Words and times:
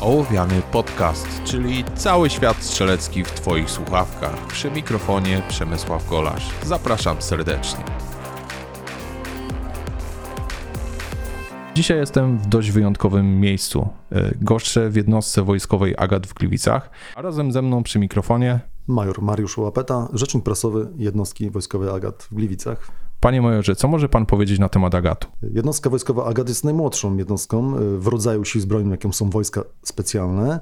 Ołowiany 0.00 0.62
Podcast, 0.72 1.26
czyli 1.44 1.84
cały 1.94 2.30
świat 2.30 2.56
strzelecki 2.56 3.24
w 3.24 3.30
Twoich 3.30 3.70
słuchawkach. 3.70 4.46
Przy 4.46 4.70
mikrofonie 4.70 5.42
Przemysław 5.48 6.08
Golasz. 6.10 6.50
Zapraszam 6.64 7.22
serdecznie. 7.22 7.84
Dzisiaj 11.74 11.98
jestem 11.98 12.38
w 12.38 12.46
dość 12.46 12.70
wyjątkowym 12.70 13.40
miejscu. 13.40 13.88
E, 14.12 14.30
goszczę 14.40 14.90
w 14.90 14.96
jednostce 14.96 15.42
wojskowej 15.42 15.94
Agat 15.98 16.26
w 16.26 16.34
Gliwicach, 16.34 16.90
a 17.16 17.22
razem 17.22 17.52
ze 17.52 17.62
mną 17.62 17.82
przy 17.82 17.98
mikrofonie 17.98 18.60
Major 18.86 19.22
Mariusz 19.22 19.58
Łapeta, 19.58 20.08
rzecznik 20.12 20.44
prasowy 20.44 20.88
jednostki 20.96 21.50
wojskowej 21.50 21.90
Agat 21.90 22.28
w 22.30 22.34
Gliwicach. 22.34 22.90
Panie 23.20 23.42
majorze, 23.42 23.76
co 23.76 23.88
może 23.88 24.08
pan 24.08 24.26
powiedzieć 24.26 24.58
na 24.58 24.68
temat 24.68 24.94
Agatu? 24.94 25.28
Jednostka 25.42 25.90
wojskowa 25.90 26.24
Agat 26.24 26.48
jest 26.48 26.64
najmłodszą 26.64 27.16
jednostką 27.16 27.74
w 27.98 28.06
rodzaju 28.06 28.44
sił 28.44 28.60
zbrojnych, 28.60 28.90
jaką 28.90 29.12
są 29.12 29.30
wojska 29.30 29.64
specjalne. 29.82 30.60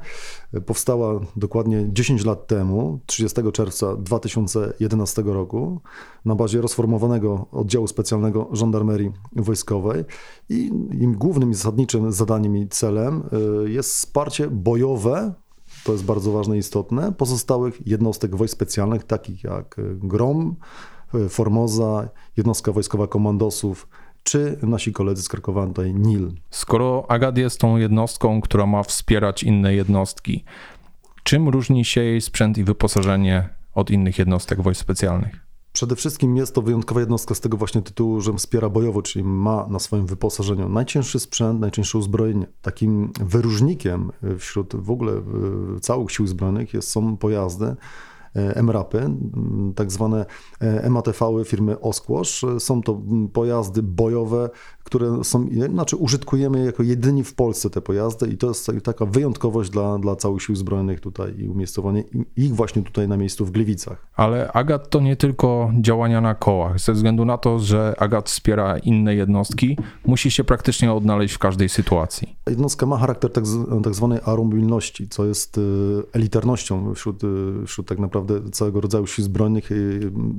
Powstała 0.66 1.20
dokładnie 1.36 1.86
10 1.88 2.24
lat 2.24 2.46
temu, 2.46 3.00
30 3.06 3.40
czerwca 3.52 3.96
2011 3.96 5.22
roku, 5.22 5.80
na 6.24 6.34
bazie 6.34 6.60
rozformowanego 6.60 7.46
oddziału 7.52 7.86
specjalnego 7.86 8.48
żandarmerii 8.52 9.12
wojskowej. 9.32 10.04
I 10.48 10.66
im 11.00 11.12
głównym 11.18 11.50
i 11.50 11.54
zasadniczym 11.54 12.12
zadaniem 12.12 12.56
i 12.56 12.68
celem 12.68 13.22
y, 13.66 13.70
jest 13.70 13.90
wsparcie 13.90 14.50
bojowe 14.50 15.34
to 15.84 15.92
jest 15.92 16.04
bardzo 16.04 16.32
ważne 16.32 16.56
i 16.56 16.58
istotne, 16.58 17.12
pozostałych 17.12 17.86
jednostek 17.86 18.36
wojsk 18.36 18.52
specjalnych, 18.52 19.04
takich 19.04 19.44
jak 19.44 19.76
GROM, 19.94 20.56
Formoza, 21.28 22.08
jednostka 22.36 22.72
wojskowa 22.72 23.06
komandosów, 23.06 23.88
czy 24.22 24.58
nasi 24.62 24.92
koledzy 24.92 25.22
z 25.22 25.28
Krakowa, 25.28 25.66
tutaj 25.66 25.94
NIL. 25.94 26.32
Skoro 26.50 27.04
Agad 27.08 27.38
jest 27.38 27.60
tą 27.60 27.76
jednostką, 27.76 28.40
która 28.40 28.66
ma 28.66 28.82
wspierać 28.82 29.42
inne 29.42 29.74
jednostki, 29.74 30.44
czym 31.22 31.48
różni 31.48 31.84
się 31.84 32.00
jej 32.00 32.20
sprzęt 32.20 32.58
i 32.58 32.64
wyposażenie 32.64 33.48
od 33.74 33.90
innych 33.90 34.18
jednostek 34.18 34.62
wojsk 34.62 34.80
specjalnych? 34.80 35.46
Przede 35.72 35.96
wszystkim 35.96 36.36
jest 36.36 36.54
to 36.54 36.62
wyjątkowa 36.62 37.00
jednostka 37.00 37.34
z 37.34 37.40
tego 37.40 37.56
właśnie 37.56 37.82
tytułu, 37.82 38.20
że 38.20 38.32
wspiera 38.32 38.68
bojowo, 38.68 39.02
czyli 39.02 39.24
ma 39.24 39.66
na 39.70 39.78
swoim 39.78 40.06
wyposażeniu 40.06 40.68
najcięższy 40.68 41.20
sprzęt, 41.20 41.60
najcięższe 41.60 41.98
uzbrojenie. 41.98 42.46
Takim 42.62 43.12
wyróżnikiem 43.20 44.12
wśród 44.38 44.76
w 44.76 44.90
ogóle 44.90 45.12
całych 45.80 46.10
sił 46.10 46.26
zbrojnych 46.26 46.74
jest, 46.74 46.88
są 46.88 47.16
pojazdy, 47.16 47.76
MRAPy, 48.62 49.10
tak 49.74 49.92
zwane 49.92 50.26
e, 50.60 50.90
MATV 50.90 51.44
firmy 51.44 51.80
Oskłosz. 51.80 52.44
Są 52.58 52.82
to 52.82 53.02
pojazdy 53.32 53.82
bojowe, 53.82 54.50
które 54.86 55.24
są, 55.24 55.48
znaczy 55.70 55.96
użytkujemy 55.96 56.64
jako 56.64 56.82
jedyni 56.82 57.24
w 57.24 57.34
Polsce 57.34 57.70
te 57.70 57.80
pojazdy 57.80 58.26
i 58.28 58.36
to 58.36 58.48
jest 58.48 58.70
taka 58.84 59.06
wyjątkowość 59.06 59.70
dla, 59.70 59.98
dla 59.98 60.16
całych 60.16 60.42
sił 60.42 60.56
zbrojnych 60.56 61.00
tutaj 61.00 61.34
i 61.38 61.48
umiejscowanie 61.48 62.04
ich 62.36 62.54
właśnie 62.54 62.82
tutaj 62.82 63.08
na 63.08 63.16
miejscu 63.16 63.46
w 63.46 63.50
Gliwicach. 63.50 64.06
Ale 64.16 64.52
Agat 64.52 64.90
to 64.90 65.00
nie 65.00 65.16
tylko 65.16 65.72
działania 65.80 66.20
na 66.20 66.34
kołach. 66.34 66.80
Ze 66.80 66.92
względu 66.92 67.24
na 67.24 67.38
to, 67.38 67.58
że 67.58 67.94
Agat 67.98 68.28
wspiera 68.28 68.78
inne 68.78 69.14
jednostki, 69.14 69.78
musi 70.04 70.30
się 70.30 70.44
praktycznie 70.44 70.92
odnaleźć 70.92 71.34
w 71.34 71.38
każdej 71.38 71.68
sytuacji. 71.68 72.36
Jednostka 72.50 72.86
ma 72.86 72.96
charakter 72.96 73.32
tak, 73.32 73.44
tak 73.84 73.94
zwanej 73.94 74.18
aeromobilności, 74.24 75.08
co 75.08 75.24
jest 75.24 75.58
e, 75.58 75.60
elitarnością 76.12 76.94
wśród, 76.94 77.22
wśród 77.66 77.88
tak 77.88 77.98
naprawdę 77.98 78.50
całego 78.50 78.80
rodzaju 78.80 79.06
sił 79.06 79.24
zbrojnych, 79.24 79.70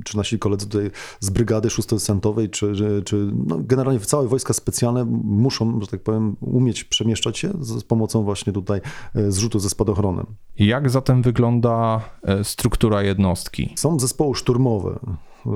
czy 0.04 0.16
nasi 0.16 0.38
koledzy 0.38 0.66
tutaj 0.66 0.90
z 1.20 1.30
brygady 1.30 1.68
6-centowej, 1.68 2.50
czy, 2.50 2.72
czy 3.04 3.30
no 3.46 3.58
generalnie 3.60 4.00
w 4.00 4.06
całe 4.06 4.28
wojska 4.38 4.52
specjalne 4.52 5.04
muszą, 5.24 5.80
że 5.80 5.86
tak 5.86 6.02
powiem, 6.02 6.36
umieć 6.40 6.84
przemieszczać 6.84 7.38
się 7.38 7.50
z 7.60 7.84
pomocą 7.84 8.22
właśnie 8.22 8.52
tutaj 8.52 8.80
e, 9.14 9.32
zrzutu 9.32 9.58
ze 9.58 9.70
spadochronem. 9.70 10.26
Jak 10.58 10.90
zatem 10.90 11.22
wygląda 11.22 12.00
e, 12.22 12.44
struktura 12.44 13.02
jednostki? 13.02 13.72
Są 13.76 13.98
zespoły 13.98 14.34
szturmowe 14.34 14.98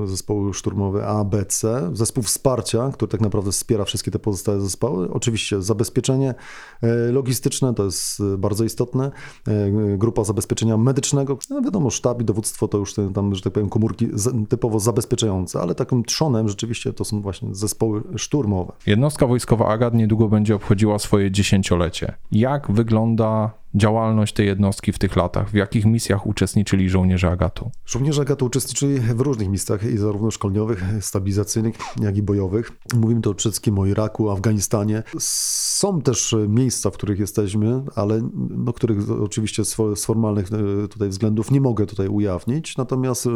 zespoły 0.05 0.53
szturmowe 0.53 1.07
A, 1.07 1.23
B, 1.23 1.45
C, 1.45 1.89
zespół 1.93 2.23
wsparcia, 2.23 2.91
który 2.93 3.11
tak 3.11 3.21
naprawdę 3.21 3.51
wspiera 3.51 3.85
wszystkie 3.85 4.11
te 4.11 4.19
pozostałe 4.19 4.61
zespoły. 4.61 5.11
Oczywiście 5.11 5.61
zabezpieczenie 5.61 6.35
e, 6.81 7.11
logistyczne 7.11 7.73
to 7.73 7.85
jest 7.85 8.19
e, 8.19 8.37
bardzo 8.37 8.63
istotne. 8.63 9.11
E, 9.47 9.97
grupa 9.97 10.23
zabezpieczenia 10.23 10.77
medycznego, 10.77 11.37
no 11.49 11.61
wiadomo, 11.61 11.89
sztab 11.89 12.21
i 12.21 12.25
dowództwo 12.25 12.67
to 12.67 12.77
już 12.77 12.93
tam, 13.13 13.35
że 13.35 13.41
tak 13.41 13.53
powiem, 13.53 13.69
komórki 13.69 14.07
typowo 14.49 14.79
zabezpieczające, 14.79 15.61
ale 15.61 15.75
takim 15.75 16.03
trzonem 16.03 16.49
rzeczywiście 16.49 16.93
to 16.93 17.05
są 17.05 17.21
właśnie 17.21 17.55
zespoły 17.55 18.03
szturmowe. 18.15 18.73
Jednostka 18.85 19.27
wojskowa 19.27 19.67
AGAD 19.67 19.93
niedługo 19.93 20.27
będzie 20.27 20.55
obchodziła 20.55 20.99
swoje 20.99 21.31
dziesięciolecie. 21.31 22.13
Jak 22.31 22.71
wygląda 22.71 23.62
działalność 23.75 24.33
tej 24.33 24.47
jednostki 24.47 24.91
w 24.91 24.99
tych 24.99 25.15
latach? 25.15 25.49
W 25.49 25.53
jakich 25.53 25.85
misjach 25.85 26.27
uczestniczyli 26.27 26.89
żołnierze 26.89 27.29
Agatu? 27.29 27.71
Żołnierze 27.85 28.21
Agatu 28.21 28.45
uczestniczyli 28.45 28.99
w 28.99 29.21
różnych 29.21 29.49
misjach, 29.49 29.83
i 29.83 29.97
zarówno 29.97 30.31
szkoleniowych, 30.31 30.83
stabilizacyjnych, 31.01 31.75
jak 32.01 32.17
i 32.17 32.23
bojowych. 32.23 32.71
Mówimy 32.95 33.21
tu 33.21 33.35
przede 33.35 33.51
wszystkim 33.51 33.79
o 33.79 33.85
Iraku, 33.85 34.29
Afganistanie. 34.29 35.03
Są 35.19 36.01
też 36.01 36.35
miejsca, 36.47 36.89
w 36.89 36.93
których 36.93 37.19
jesteśmy, 37.19 37.83
ale 37.95 38.21
no, 38.49 38.73
których 38.73 39.11
oczywiście 39.11 39.65
z 39.65 40.05
formalnych 40.05 40.47
e, 40.53 40.87
tutaj 40.87 41.09
względów 41.09 41.51
nie 41.51 41.61
mogę 41.61 41.85
tutaj 41.85 42.07
ujawnić. 42.07 42.77
Natomiast, 42.77 43.27
e, 43.27 43.29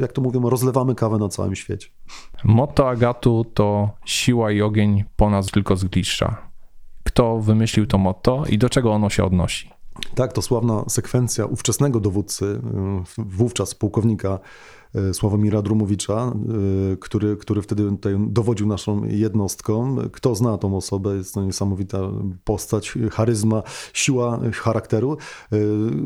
jak 0.00 0.12
to 0.12 0.22
mówią, 0.22 0.50
rozlewamy 0.50 0.94
kawę 0.94 1.18
na 1.18 1.28
całym 1.28 1.56
świecie. 1.56 1.88
Motto 2.44 2.88
Agatu 2.88 3.44
to 3.54 3.90
siła 4.04 4.52
i 4.52 4.62
ogień 4.62 5.04
ponad 5.16 5.50
tylko 5.50 5.76
zgliszcza 5.76 6.47
kto 7.18 7.40
wymyślił 7.40 7.86
to 7.86 7.98
motto 7.98 8.44
i 8.48 8.58
do 8.58 8.68
czego 8.68 8.92
ono 8.92 9.10
się 9.10 9.24
odnosi. 9.24 9.70
Tak, 10.14 10.32
to 10.32 10.42
sławna 10.42 10.84
sekwencja 10.88 11.46
ówczesnego 11.46 12.00
dowódcy, 12.00 12.44
y, 12.44 12.60
wówczas 13.18 13.74
pułkownika 13.74 14.38
y, 15.10 15.14
Sławomira 15.14 15.62
Drumowicza, 15.62 16.32
y, 16.92 16.96
który, 16.96 17.36
który 17.36 17.62
wtedy 17.62 17.90
dowodził 18.18 18.66
naszą 18.66 19.04
jednostką. 19.04 19.96
Kto 20.12 20.34
zna 20.34 20.58
tą 20.58 20.76
osobę, 20.76 21.16
jest 21.16 21.34
to 21.34 21.42
niesamowita 21.44 21.98
postać, 22.44 22.94
charyzma, 23.10 23.62
siła 23.92 24.40
charakteru. 24.52 25.16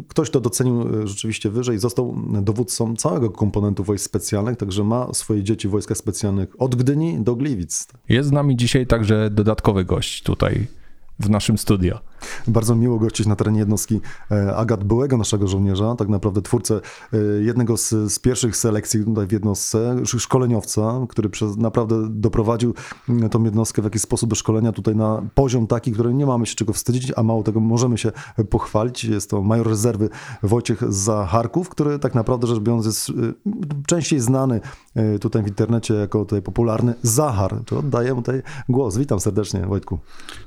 Ktoś 0.08 0.30
to 0.30 0.40
docenił 0.40 1.06
rzeczywiście 1.06 1.50
wyżej, 1.50 1.78
został 1.78 2.16
dowódcą 2.42 2.96
całego 2.96 3.30
komponentu 3.30 3.84
wojsk 3.84 4.04
specjalnych, 4.04 4.56
także 4.56 4.84
ma 4.84 5.14
swoje 5.14 5.42
dzieci 5.42 5.68
w 5.68 5.70
wojskach 5.70 5.96
specjalnych 5.96 6.48
od 6.58 6.74
Gdyni 6.74 7.20
do 7.20 7.36
Gliwic. 7.36 7.88
Jest 8.08 8.28
z 8.28 8.32
nami 8.32 8.56
dzisiaj 8.56 8.86
także 8.86 9.30
dodatkowy 9.30 9.84
gość 9.84 10.22
tutaj 10.22 10.66
w 11.18 11.30
naszym 11.30 11.58
studio. 11.58 12.00
Bardzo 12.47 12.75
miło 12.75 12.99
gościć 12.99 13.27
na 13.27 13.37
terenie 13.37 13.59
jednostki 13.59 14.00
e, 14.31 14.56
Agat, 14.56 14.84
byłego 14.84 15.16
naszego 15.16 15.49
żołnierza, 15.49 15.94
tak 15.94 16.09
naprawdę 16.09 16.43
twórcę 16.43 16.81
e, 17.12 17.19
jednego 17.43 17.77
z, 17.77 17.91
z 17.91 18.19
pierwszych 18.19 18.56
selekcji 18.56 19.05
tutaj 19.05 19.27
w 19.27 19.33
jednostce, 19.33 19.97
szkoleniowca, 20.05 21.06
który 21.09 21.31
przez, 21.31 21.56
naprawdę 21.56 22.06
doprowadził 22.10 22.75
tą 23.31 23.44
jednostkę 23.44 23.83
w 23.83 23.84
jakiś 23.84 24.03
sposób 24.03 24.31
do 24.31 24.37
szkolenia 24.37 24.72
tutaj 24.72 24.97
na 24.97 25.22
poziom 25.34 25.66
taki, 25.66 25.93
który 25.93 26.15
nie 26.15 26.27
mamy 26.27 26.47
się 26.47 26.55
czego 26.55 26.72
wstydzić, 26.72 27.12
a 27.16 27.22
mało 27.22 27.43
tego 27.43 27.60
możemy 27.60 27.99
się 27.99 28.12
pochwalić. 28.50 29.04
Jest 29.04 29.31
to 29.31 29.43
major 29.43 29.69
rezerwy 29.69 30.09
Wojciech 30.43 30.93
Zacharków, 30.93 31.69
który 31.69 31.99
tak 31.99 32.15
naprawdę 32.15 32.47
rzecz 32.47 32.59
biorąc 32.59 32.87
jest 32.87 33.10
e, 33.10 33.12
częściej 33.87 34.21
znany 34.21 34.60
tutaj 35.21 35.43
w 35.43 35.47
internecie 35.47 35.94
jako 35.94 36.25
tutaj 36.25 36.43
popularny 36.43 36.94
Zachar. 37.03 37.60
To 37.66 37.78
oddaję 37.78 38.15
mu 38.15 38.22
tutaj 38.22 38.43
głos. 38.69 38.97
Witam 38.97 39.21
serdecznie 39.21 39.66
Wojtku. 39.66 39.99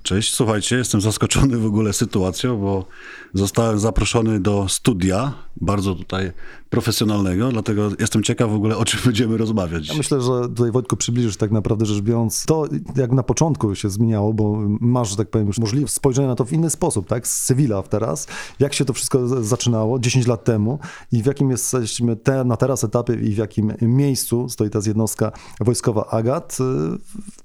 Cześć, 0.04 0.34
słuchajcie, 0.34 0.76
jestem 0.76 1.02
zaskoczony 1.02 1.58
w 1.66 1.68
ogóle 1.68 1.94
sytuacją, 1.94 2.58
bo 2.58 2.86
zostałem 3.34 3.80
zaproszony 3.80 4.40
do 4.40 4.70
studia, 4.70 5.34
bardzo 5.62 5.96
tutaj 5.96 6.32
profesjonalnego, 6.70 7.52
dlatego 7.52 7.90
jestem 8.00 8.24
ciekaw 8.24 8.52
w 8.52 8.56
ogóle, 8.56 8.78
o 8.78 8.86
czym 8.86 9.00
będziemy 9.06 9.38
rozmawiać. 9.38 9.88
Ja 9.90 9.94
myślę, 9.98 10.22
że 10.22 10.42
tutaj 10.42 10.72
Wojtku 10.72 10.98
przybliżysz 10.98 11.38
tak 11.38 11.52
naprawdę 11.52 11.86
rzecz 11.86 12.02
biorąc 12.02 12.46
to, 12.46 12.68
jak 12.96 13.12
na 13.12 13.24
początku 13.24 13.76
się 13.76 13.90
zmieniało, 13.90 14.34
bo 14.34 14.58
masz, 14.80 15.10
że 15.10 15.16
tak 15.16 15.30
powiem, 15.30 15.48
już 15.48 15.58
możliwość 15.58 15.94
spojrzenia 15.94 16.28
na 16.28 16.36
to 16.36 16.46
w 16.46 16.54
inny 16.54 16.70
sposób, 16.70 17.08
tak, 17.08 17.28
z 17.28 17.46
cywila 17.46 17.84
teraz, 17.84 18.28
jak 18.60 18.74
się 18.74 18.86
to 18.86 18.94
wszystko 18.94 19.44
zaczynało 19.44 20.00
10 20.00 20.28
lat 20.28 20.44
temu 20.44 20.80
i 21.12 21.24
w 21.24 21.26
jakim 21.26 21.52
jesteśmy 21.52 22.16
te, 22.16 22.44
na 22.44 22.58
teraz 22.58 22.84
etapie 22.84 23.14
i 23.14 23.34
w 23.34 23.38
jakim 23.38 23.74
miejscu 23.82 24.50
stoi 24.50 24.70
ta 24.70 24.80
jednostka 24.86 25.32
wojskowa 25.60 26.06
AGAT, 26.10 26.58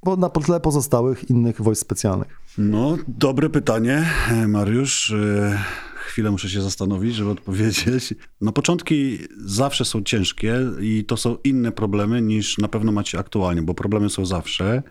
bo 0.05 0.16
na 0.16 0.28
tle 0.28 0.61
pozostałych 0.61 1.31
innych 1.31 1.62
wojsk 1.62 1.82
specjalnych. 1.82 2.40
No, 2.58 2.96
dobre 3.08 3.50
pytanie, 3.50 4.06
Mariusz. 4.49 5.14
Chwilę 6.11 6.31
muszę 6.31 6.49
się 6.49 6.62
zastanowić, 6.62 7.15
żeby 7.15 7.31
odpowiedzieć. 7.31 8.15
No, 8.41 8.53
początki 8.53 9.19
zawsze 9.37 9.85
są 9.85 10.03
ciężkie 10.03 10.57
i 10.81 11.05
to 11.05 11.17
są 11.17 11.37
inne 11.45 11.73
problemy 11.73 12.23
niż 12.23 12.59
na 12.59 12.69
pewno 12.69 12.93
macie 12.93 13.19
aktualnie, 13.19 13.62
bo 13.62 13.75
problemy 13.75 14.11
są 14.11 14.27
zawsze. 14.27 14.83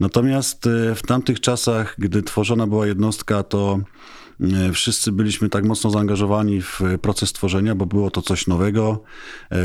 Natomiast 0.00 0.66
e, 0.66 0.94
w 0.94 1.02
tamtych 1.02 1.40
czasach, 1.40 1.94
gdy 1.98 2.22
tworzona 2.22 2.66
była 2.66 2.86
jednostka, 2.86 3.42
to 3.42 3.80
E, 4.40 4.72
wszyscy 4.72 5.12
byliśmy 5.12 5.48
tak 5.48 5.64
mocno 5.64 5.90
zaangażowani 5.90 6.62
w 6.62 6.80
proces 7.02 7.32
tworzenia, 7.32 7.74
bo 7.74 7.86
było 7.86 8.10
to 8.10 8.22
coś 8.22 8.46
nowego 8.46 9.02
e, 9.50 9.56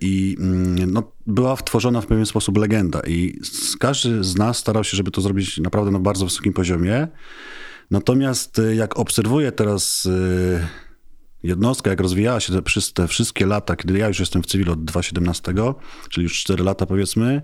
i 0.00 0.36
mm, 0.40 0.92
no, 0.92 1.12
była 1.26 1.56
wtworzona 1.56 2.00
w 2.00 2.06
pewien 2.06 2.26
sposób 2.26 2.58
legenda 2.58 3.00
i 3.06 3.40
każdy 3.78 4.24
z 4.24 4.36
nas 4.36 4.58
starał 4.58 4.84
się, 4.84 4.96
żeby 4.96 5.10
to 5.10 5.20
zrobić 5.20 5.58
naprawdę 5.58 5.90
na 5.90 5.98
bardzo 5.98 6.24
wysokim 6.24 6.52
poziomie. 6.52 7.08
Natomiast 7.90 8.58
y, 8.58 8.74
jak 8.74 8.98
obserwuję 8.98 9.52
teraz 9.52 10.06
y, 10.06 10.66
jednostkę, 11.42 11.90
jak 11.90 12.00
rozwijała 12.00 12.40
się 12.40 12.52
te, 12.52 12.80
te 12.94 13.08
wszystkie 13.08 13.46
lata, 13.46 13.76
kiedy 13.76 13.98
ja 13.98 14.08
już 14.08 14.20
jestem 14.20 14.42
w 14.42 14.46
cywilu 14.46 14.72
od 14.72 14.84
2017, 14.84 15.54
czyli 16.10 16.24
już 16.24 16.40
4 16.40 16.64
lata 16.64 16.86
powiedzmy, 16.86 17.42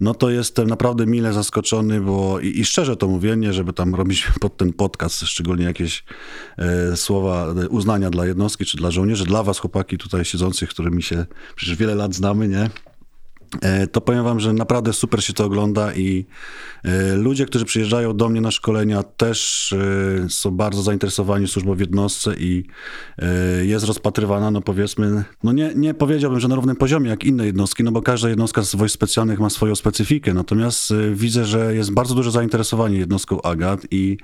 no 0.00 0.14
to 0.14 0.30
jestem 0.30 0.68
naprawdę 0.68 1.06
mile 1.06 1.32
zaskoczony, 1.32 2.00
bo 2.00 2.40
i, 2.40 2.58
i, 2.60 2.64
szczerze 2.64 2.96
to 2.96 3.08
mówię, 3.08 3.36
nie 3.36 3.52
żeby 3.52 3.72
tam 3.72 3.94
robić 3.94 4.28
pod 4.40 4.56
ten 4.56 4.72
podcast 4.72 5.20
szczególnie 5.20 5.64
jakieś 5.64 6.04
e, 6.58 6.96
słowa 6.96 7.54
uznania 7.70 8.10
dla 8.10 8.26
jednostki 8.26 8.64
czy 8.64 8.76
dla 8.76 8.90
żołnierzy, 8.90 9.24
dla 9.24 9.42
was 9.42 9.58
chłopaki 9.58 9.98
tutaj 9.98 10.24
siedzących, 10.24 10.70
którymi 10.70 11.02
się 11.02 11.26
przecież 11.56 11.76
wiele 11.76 11.94
lat 11.94 12.14
znamy, 12.14 12.48
nie? 12.48 12.70
E, 13.62 13.86
to 13.86 14.00
powiem 14.00 14.24
wam, 14.24 14.40
że 14.40 14.52
naprawdę 14.52 14.92
super 14.92 15.24
się 15.24 15.32
to 15.32 15.44
ogląda 15.44 15.94
i 15.94 16.26
e, 16.84 17.16
ludzie, 17.16 17.46
którzy 17.46 17.64
przyjeżdżają 17.64 18.16
do 18.16 18.28
mnie 18.28 18.40
na 18.40 18.50
szkolenia 18.50 19.02
też 19.02 19.72
e, 19.72 20.30
są 20.30 20.50
bardzo 20.50 20.82
zainteresowani 20.82 21.48
służbą 21.48 21.74
w 21.74 21.80
jednostce 21.80 22.34
i 22.38 22.64
jest 23.62 23.86
rozpatrywana, 23.86 24.50
no 24.50 24.60
powiedzmy, 24.60 25.24
no 25.42 25.52
nie, 25.52 25.72
nie 25.76 25.94
powiedziałbym, 25.94 26.40
że 26.40 26.48
na 26.48 26.54
równym 26.54 26.76
poziomie 26.76 27.10
jak 27.10 27.24
inne 27.24 27.46
jednostki, 27.46 27.84
no 27.84 27.92
bo 27.92 28.02
każda 28.02 28.28
jednostka 28.28 28.62
z 28.62 28.74
wojsk 28.74 28.94
specjalnych 28.94 29.40
ma 29.40 29.50
swoją 29.50 29.74
specyfikę, 29.74 30.34
natomiast 30.34 30.92
widzę, 31.12 31.44
że 31.44 31.74
jest 31.74 31.92
bardzo 31.92 32.14
duże 32.14 32.30
zainteresowanie 32.30 32.98
jednostką 32.98 33.42
AGAT 33.42 33.80
i 33.90 34.18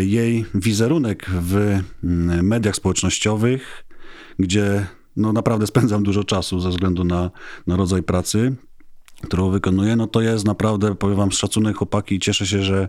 jej 0.00 0.44
wizerunek 0.54 1.26
w 1.30 1.78
mediach 2.42 2.76
społecznościowych, 2.76 3.84
gdzie 4.38 4.86
no 5.20 5.32
naprawdę 5.32 5.66
spędzam 5.66 6.02
dużo 6.02 6.24
czasu 6.24 6.60
ze 6.60 6.68
względu 6.68 7.04
na, 7.04 7.30
na 7.66 7.76
rodzaj 7.76 8.02
pracy 8.02 8.56
którą 9.22 9.50
wykonuję, 9.50 9.96
no 9.96 10.06
to 10.06 10.20
jest 10.20 10.44
naprawdę, 10.44 10.94
powiem 10.94 11.16
wam, 11.16 11.32
szacunek 11.32 11.76
chłopaki 11.76 12.14
i 12.14 12.18
cieszę 12.18 12.46
się, 12.46 12.62
że 12.62 12.88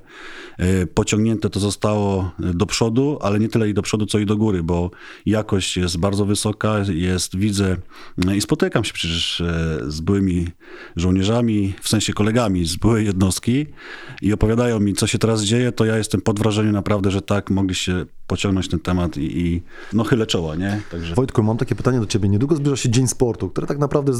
e, 0.57 0.87
pociągnięte 0.87 1.49
to 1.49 1.59
zostało 1.59 2.31
do 2.39 2.65
przodu, 2.65 3.17
ale 3.21 3.39
nie 3.39 3.49
tyle 3.49 3.69
i 3.69 3.73
do 3.73 3.81
przodu, 3.81 4.05
co 4.05 4.19
i 4.19 4.25
do 4.25 4.37
góry, 4.37 4.63
bo 4.63 4.91
jakość 5.25 5.77
jest 5.77 5.97
bardzo 5.97 6.25
wysoka, 6.25 6.79
jest, 6.93 7.37
widzę 7.37 7.77
no 8.17 8.33
i 8.33 8.41
spotykam 8.41 8.83
się 8.83 8.93
przecież 8.93 9.41
e, 9.41 9.79
z 9.87 10.01
byłymi 10.01 10.47
żołnierzami, 10.95 11.73
w 11.81 11.89
sensie 11.89 12.13
kolegami 12.13 12.65
z 12.65 12.75
byłej 12.75 13.05
jednostki 13.05 13.65
i 14.21 14.33
opowiadają 14.33 14.79
mi, 14.79 14.93
co 14.93 15.07
się 15.07 15.17
teraz 15.17 15.43
dzieje, 15.43 15.71
to 15.71 15.85
ja 15.85 15.97
jestem 15.97 16.21
pod 16.21 16.39
wrażeniem 16.39 16.73
naprawdę, 16.73 17.11
że 17.11 17.21
tak, 17.21 17.49
mogliście 17.49 18.05
pociągnąć 18.31 18.67
ten 18.67 18.79
temat 18.79 19.17
i, 19.17 19.39
i 19.39 19.61
no 19.93 20.03
chylę 20.03 20.27
czoła, 20.27 20.55
nie? 20.55 20.81
Także... 20.91 21.15
Wojtku, 21.15 21.43
mam 21.43 21.57
takie 21.57 21.75
pytanie 21.75 21.99
do 21.99 22.05
ciebie. 22.05 22.29
Niedługo 22.29 22.55
zbliża 22.55 22.75
się 22.75 22.89
Dzień 22.89 23.07
Sportu, 23.07 23.49
który 23.49 23.67
tak 23.67 23.79
naprawdę, 23.79 24.13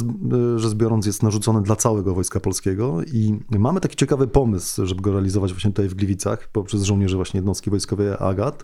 rzecz 0.56 0.74
biorąc, 0.74 1.06
jest 1.06 1.24
narzucony 1.24 1.62
dla 1.62 1.76
całego 1.76 2.14
Wojska 2.16 2.40
Polskiego 2.40 3.04
i 3.04 3.40
mamy 3.50 3.80
taki 3.80 3.96
ciekawy 3.96 4.28
pomysł, 4.28 4.86
żeby 4.86 5.02
go 5.02 5.12
realizować 5.12 5.52
właśnie 5.52 5.72
tutaj 5.72 5.88
w 5.88 5.94
Gliwicach 5.94 6.50
poprzez 6.52 6.84
żołnierzy 6.84 7.16
właśnie 7.16 7.38
jednostki 7.38 7.70
wojskowej 7.70 8.08
AGAT. 8.20 8.64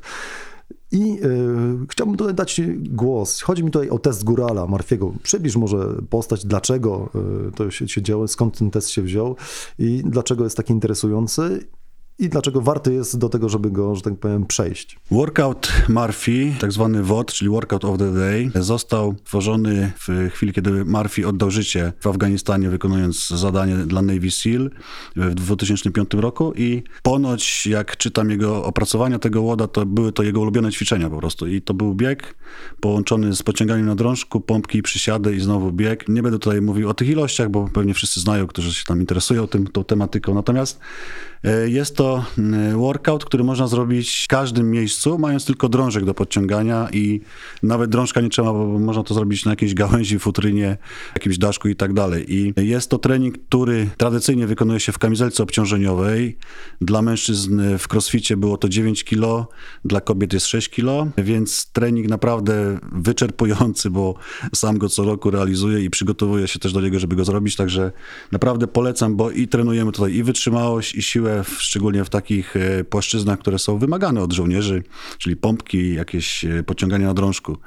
I 0.92 1.20
y, 1.24 1.88
chciałbym 1.90 2.18
tutaj 2.18 2.34
dać 2.34 2.62
głos. 2.80 3.42
Chodzi 3.42 3.64
mi 3.64 3.72
tutaj 3.72 3.90
o 3.90 4.00
test 4.00 4.24
Górala, 4.24 4.68
Marfiego. 4.68 5.14
Przybliż 5.24 5.56
może 5.56 5.78
postać, 6.10 6.46
dlaczego 6.46 7.10
y, 7.48 7.52
to 7.52 7.72
się, 7.72 7.88
się 7.88 8.02
działo, 8.02 8.28
skąd 8.28 8.58
ten 8.58 8.72
test 8.72 8.90
się 8.90 9.02
wziął 9.02 9.36
i 9.80 10.04
dlaczego 10.06 10.44
jest 10.44 10.58
taki 10.58 10.74
interesujący 10.74 11.68
i 12.20 12.30
dlaczego 12.30 12.62
warty 12.62 12.94
jest 12.94 13.18
do 13.18 13.30
tego, 13.30 13.50
żeby 13.50 13.72
go, 13.72 13.96
że 13.96 14.02
tak 14.02 14.20
powiem, 14.20 14.46
przejść. 14.46 15.00
Workout 15.12 15.74
Murphy, 15.90 16.54
tak 16.60 16.72
zwany 16.72 17.04
WOD, 17.04 17.34
czyli 17.34 17.50
Workout 17.50 17.86
of 17.86 17.98
the 17.98 18.14
Day, 18.14 18.52
został 18.56 19.16
tworzony 19.24 19.92
w 20.08 20.30
chwili, 20.34 20.54
kiedy 20.54 20.86
Murphy 20.86 21.28
oddał 21.28 21.52
życie 21.52 21.94
w 22.00 22.08
Afganistanie, 22.08 22.70
wykonując 22.70 23.28
zadanie 23.28 23.76
dla 23.76 24.02
Navy 24.02 24.32
SEAL 24.32 24.70
w 25.16 25.36
2005 25.36 26.14
roku 26.14 26.54
i 26.56 26.84
ponoć, 27.02 27.68
jak 27.68 27.98
czytam 27.98 28.30
jego 28.30 28.64
opracowania 28.66 29.20
tego 29.20 29.44
WODa, 29.44 29.68
to 29.68 29.86
były 29.86 30.12
to 30.12 30.24
jego 30.24 30.40
ulubione 30.40 30.72
ćwiczenia 30.72 31.10
po 31.10 31.18
prostu 31.18 31.48
i 31.48 31.62
to 31.62 31.74
był 31.74 31.96
bieg 31.96 32.36
połączony 32.80 33.36
z 33.36 33.44
pociąganiem 33.44 33.86
na 33.86 33.96
drążku, 33.96 34.42
pompki, 34.42 34.82
przysiady 34.82 35.36
i 35.36 35.40
znowu 35.40 35.72
bieg. 35.72 36.10
Nie 36.10 36.24
będę 36.24 36.40
tutaj 36.40 36.62
mówił 36.62 36.90
o 36.90 36.94
tych 36.94 37.10
ilościach, 37.10 37.50
bo 37.50 37.70
pewnie 37.74 37.94
wszyscy 37.94 38.20
znają, 38.20 38.48
którzy 38.48 38.74
się 38.74 38.84
tam 38.84 39.00
interesują 39.00 39.48
tym, 39.48 39.68
tą 39.68 39.84
tematyką, 39.84 40.34
natomiast 40.34 40.80
E, 41.44 41.70
jest 41.70 41.96
to 41.96 42.07
mm, 42.38 42.78
workout, 42.80 43.26
który 43.26 43.44
można 43.44 43.68
zrobić 43.68 44.24
w 44.24 44.28
każdym 44.28 44.72
miejscu, 44.72 45.20
mając 45.20 45.46
tylko 45.46 45.70
drążek 45.70 46.06
do 46.06 46.14
podciągania 46.14 46.90
i 46.94 47.22
nawet 47.64 47.90
drążka 47.90 48.22
nie 48.22 48.30
trzeba, 48.30 48.54
bo 48.54 48.66
można 48.66 49.04
to 49.04 49.14
zrobić 49.14 49.46
na 49.46 49.52
jakiejś 49.52 49.74
gałęzi, 49.74 50.20
futrynie, 50.20 50.78
jakimś 51.16 51.38
daszku 51.38 51.68
i 51.68 51.76
tak 51.76 51.94
dalej. 51.94 52.34
I 52.34 52.54
jest 52.58 52.90
to 52.90 52.98
trening, 52.98 53.38
który 53.38 53.90
tradycyjnie 53.98 54.48
wykonuje 54.48 54.80
się 54.80 54.92
w 54.92 54.98
kamizelce 54.98 55.44
obciążeniowej. 55.44 56.38
Dla 56.82 57.02
mężczyzn 57.02 57.62
w 57.78 57.94
crossficie 57.94 58.38
było 58.38 58.58
to 58.58 58.70
9 58.70 59.04
kg, 59.04 59.48
dla 59.86 60.02
kobiet 60.02 60.34
jest 60.34 60.46
6 60.46 60.70
kg, 60.70 61.12
więc 61.18 61.72
trening 61.74 62.08
naprawdę 62.08 62.80
wyczerpujący, 62.92 63.90
bo 63.90 64.16
sam 64.56 64.78
go 64.78 64.90
co 64.90 65.04
roku 65.04 65.32
realizuję 65.32 65.84
i 65.84 65.90
przygotowuję 65.90 66.48
się 66.48 66.60
też 66.60 66.74
do 66.74 66.82
niego, 66.82 67.00
żeby 67.00 67.16
go 67.16 67.26
zrobić, 67.26 67.56
także 67.56 67.92
naprawdę 68.32 68.68
polecam, 68.68 69.16
bo 69.16 69.32
i 69.32 69.48
trenujemy 69.48 69.92
tutaj 69.92 70.14
i 70.14 70.24
wytrzymałość, 70.24 70.96
i 70.96 71.02
siłę 71.02 71.44
w, 71.44 71.62
szczególnie 71.98 72.06
w 72.06 72.10
takich 72.10 72.56
e, 72.56 72.84
płaszczyznach, 72.84 73.40
które 73.40 73.60
są 73.60 73.78
wymagane 73.78 74.22
od 74.22 74.34
żołnierzy, 74.34 74.84
czyli 75.18 75.36
pompki, 75.36 75.94
jakieś 75.94 76.46
e, 76.46 76.64
podciąganie 76.64 77.06
na 77.06 77.14
drążku. 77.14 77.58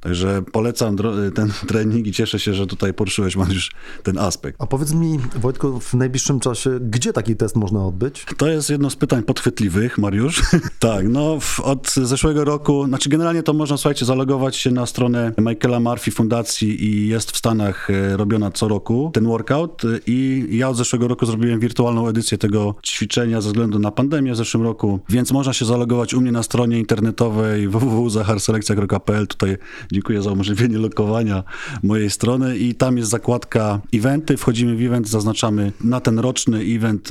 Także 0.00 0.42
polecam 0.52 0.96
ten 1.34 1.52
trening 1.68 2.06
i 2.06 2.12
cieszę 2.12 2.38
się, 2.38 2.54
że 2.54 2.66
tutaj 2.66 2.94
poruszyłeś 2.94 3.34
już 3.34 3.72
ten 4.02 4.18
aspekt. 4.18 4.62
A 4.62 4.66
powiedz 4.66 4.92
mi, 4.92 5.18
Wojtko, 5.36 5.80
w 5.80 5.94
najbliższym 5.94 6.40
czasie, 6.40 6.78
gdzie 6.80 7.12
taki 7.12 7.36
test 7.36 7.56
można 7.56 7.86
odbyć? 7.86 8.26
To 8.36 8.48
jest 8.48 8.70
jedno 8.70 8.90
z 8.90 8.96
pytań 8.96 9.22
podchwytliwych, 9.22 9.98
Mariusz. 9.98 10.42
tak, 10.78 11.08
no 11.08 11.38
od 11.62 11.94
zeszłego 11.94 12.44
roku, 12.44 12.86
znaczy 12.86 13.08
generalnie 13.08 13.42
to 13.42 13.52
można, 13.52 13.76
słuchajcie, 13.76 14.04
zalogować 14.04 14.56
się 14.56 14.70
na 14.70 14.86
stronę 14.86 15.32
Michaela 15.38 15.80
Murphy 15.80 16.10
Fundacji 16.10 16.84
i 16.84 17.08
jest 17.08 17.30
w 17.30 17.36
Stanach 17.36 17.90
e, 17.90 18.16
robiona 18.16 18.50
co 18.50 18.68
roku 18.68 19.10
ten 19.14 19.24
workout 19.24 19.82
i 20.06 20.48
ja 20.50 20.68
od 20.68 20.76
zeszłego 20.76 21.08
roku 21.08 21.26
zrobiłem 21.26 21.60
wirtualną 21.60 22.08
edycję 22.08 22.38
tego 22.38 22.74
ćwiczenia 22.82 23.40
ze 23.40 23.48
względu 23.48 23.73
na 23.78 23.90
pandemię 23.90 24.32
w 24.32 24.36
zeszłym 24.36 24.62
roku, 24.62 25.00
więc 25.08 25.32
można 25.32 25.52
się 25.52 25.64
zalogować 25.64 26.14
u 26.14 26.20
mnie 26.20 26.32
na 26.32 26.42
stronie 26.42 26.78
internetowej 26.78 27.68
www.zacharselekcja.pl. 27.68 29.26
Tutaj 29.26 29.56
Dziękuję 29.92 30.22
za 30.22 30.30
umożliwienie 30.30 30.78
lokowania 30.78 31.44
mojej 31.82 32.10
strony 32.10 32.58
i 32.58 32.74
tam 32.74 32.96
jest 32.96 33.10
zakładka 33.10 33.80
eventy. 33.94 34.36
Wchodzimy 34.36 34.76
w 34.76 34.82
event, 34.82 35.08
zaznaczamy 35.08 35.72
na 35.84 36.00
ten 36.00 36.18
roczny 36.18 36.58
event 36.58 37.10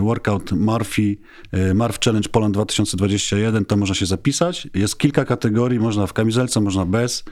workout 0.00 0.52
Murphy, 0.52 1.16
y, 1.54 1.74
Murph 1.74 1.98
Challenge 2.04 2.28
Poland 2.28 2.54
2021. 2.54 3.64
Tam 3.64 3.78
można 3.78 3.94
się 3.94 4.06
zapisać. 4.06 4.68
Jest 4.74 4.98
kilka 4.98 5.24
kategorii, 5.24 5.80
można 5.80 6.06
w 6.06 6.12
kamizelce, 6.12 6.60
można 6.60 6.86
bez. 6.86 7.24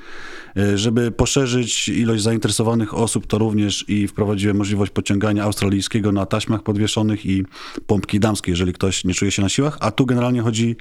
Y, 0.58 0.78
żeby 0.78 1.10
poszerzyć 1.10 1.88
ilość 1.88 2.22
zainteresowanych 2.22 2.94
osób, 2.94 3.26
to 3.26 3.38
również 3.38 3.84
i 3.88 4.08
wprowadziłem 4.08 4.56
możliwość 4.56 4.92
pociągania 4.92 5.44
australijskiego 5.44 6.12
na 6.12 6.26
taśmach 6.26 6.62
podwieszonych 6.62 7.26
i 7.26 7.44
pompki 7.86 8.20
jeżeli 8.50 8.72
ktoś 8.72 9.04
nie 9.04 9.14
czuje 9.14 9.30
się 9.30 9.42
na 9.42 9.48
siłach. 9.48 9.76
A 9.80 9.90
tu 9.90 10.06
generalnie 10.06 10.42
chodzi 10.42 10.76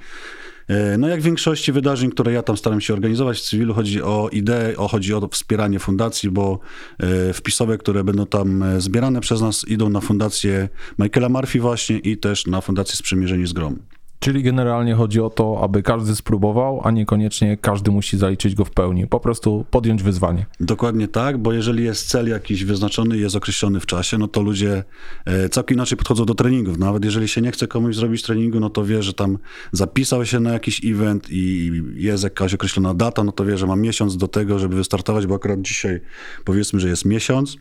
E, 0.70 0.98
no 0.98 1.08
jak 1.08 1.22
w 1.22 1.24
większości 1.24 1.72
wydarzeń, 1.72 2.12
które 2.12 2.34
ja 2.34 2.44
tam 2.44 2.58
staram 2.58 2.82
się 2.82 2.94
organizować 2.94 3.38
w 3.38 3.42
cywilu, 3.42 3.74
chodzi 3.74 4.02
o 4.02 4.30
ideę, 4.32 4.78
o, 4.78 4.88
chodzi 4.88 5.14
o 5.14 5.28
wspieranie 5.32 5.80
fundacji, 5.80 6.32
bo 6.32 6.60
e, 7.00 7.34
wpisowe, 7.34 7.78
które 7.78 8.04
będą 8.04 8.26
tam 8.26 8.64
e, 8.64 8.82
zbierane 8.82 9.22
przez 9.22 9.42
nas, 9.42 9.68
idą 9.68 9.90
na 9.90 10.02
fundację 10.02 10.70
Michaela 11.00 11.30
Murphy 11.30 11.60
właśnie 11.60 11.98
i 11.98 12.18
też 12.18 12.48
na 12.48 12.62
fundację 12.62 12.96
Sprzymierzeni 12.96 13.48
z 13.48 13.54
Grom. 13.54 13.80
Czyli 14.20 14.44
generalnie 14.44 14.96
chodzi 14.96 15.22
o 15.22 15.30
to, 15.30 15.60
aby 15.64 15.84
każdy 15.84 16.16
spróbował, 16.16 16.82
a 16.84 16.92
niekoniecznie 16.92 17.58
każdy 17.58 17.92
musi 17.92 18.18
zaliczyć 18.18 18.56
go 18.56 18.66
w 18.66 18.72
pełni. 18.72 19.08
Po 19.08 19.20
prostu 19.20 19.66
podjąć 19.72 20.04
wyzwanie. 20.04 20.46
Dokładnie 20.60 21.08
tak, 21.08 21.38
bo 21.38 21.54
jeżeli 21.54 21.84
jest 21.84 22.10
cel 22.10 22.30
jakiś 22.30 22.66
wyznaczony 22.66 23.18
i 23.18 23.22
jest 23.22 23.36
określony 23.36 23.80
w 23.80 23.86
czasie, 23.86 24.18
no 24.18 24.28
to 24.28 24.42
ludzie 24.42 24.84
e, 25.26 25.50
całkiem 25.50 25.76
inaczej 25.76 25.98
podchodzą 25.98 26.26
do 26.26 26.36
treningów. 26.36 26.78
Nawet 26.78 27.06
jeżeli 27.06 27.28
się 27.28 27.42
nie 27.42 27.52
chce 27.52 27.68
komuś 27.68 27.96
zrobić 27.96 28.24
treningu, 28.24 28.60
no 28.60 28.70
to 28.70 28.86
wie, 28.86 29.04
że 29.04 29.14
tam 29.14 29.38
zapisał 29.72 30.26
się 30.26 30.40
na 30.40 30.54
jakiś 30.54 30.86
event 30.86 31.28
i 31.30 31.72
jest 31.96 32.24
jakaś 32.24 32.54
określona 32.54 32.94
data, 32.94 33.24
no 33.24 33.32
to 33.32 33.46
wie, 33.46 33.58
że 33.58 33.68
ma 33.68 33.76
miesiąc 33.76 34.18
do 34.18 34.28
tego, 34.28 34.60
żeby 34.60 34.76
wystartować, 34.76 35.28
bo 35.28 35.36
akurat 35.36 35.62
dzisiaj 35.62 36.02
powiedzmy, 36.46 36.80
że 36.80 36.90
jest 36.90 37.06
miesiąc 37.06 37.58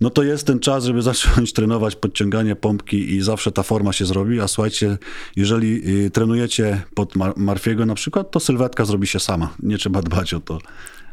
no 0.00 0.10
to 0.10 0.22
jest 0.22 0.46
ten 0.46 0.60
czas, 0.60 0.84
żeby 0.84 1.02
zacząć 1.12 1.52
trenować 1.52 1.96
podciąganie 1.96 2.56
pompki 2.56 3.14
i 3.14 3.22
zawsze 3.22 3.52
ta 3.52 3.62
forma 3.62 3.92
się 3.92 4.06
zrobi, 4.06 4.40
a 4.40 4.48
słuchajcie, 4.48 4.98
jeżeli 5.36 6.04
y, 6.06 6.10
trenujecie 6.10 6.82
pod 6.94 7.16
Mar 7.16 7.32
Marfiego 7.36 7.86
na 7.86 7.94
przykład, 7.94 8.30
to 8.30 8.40
sylwetka 8.40 8.84
zrobi 8.84 9.06
się 9.06 9.20
sama, 9.20 9.54
nie 9.62 9.78
trzeba 9.78 10.02
dbać 10.02 10.34
o 10.34 10.40
to. 10.40 10.58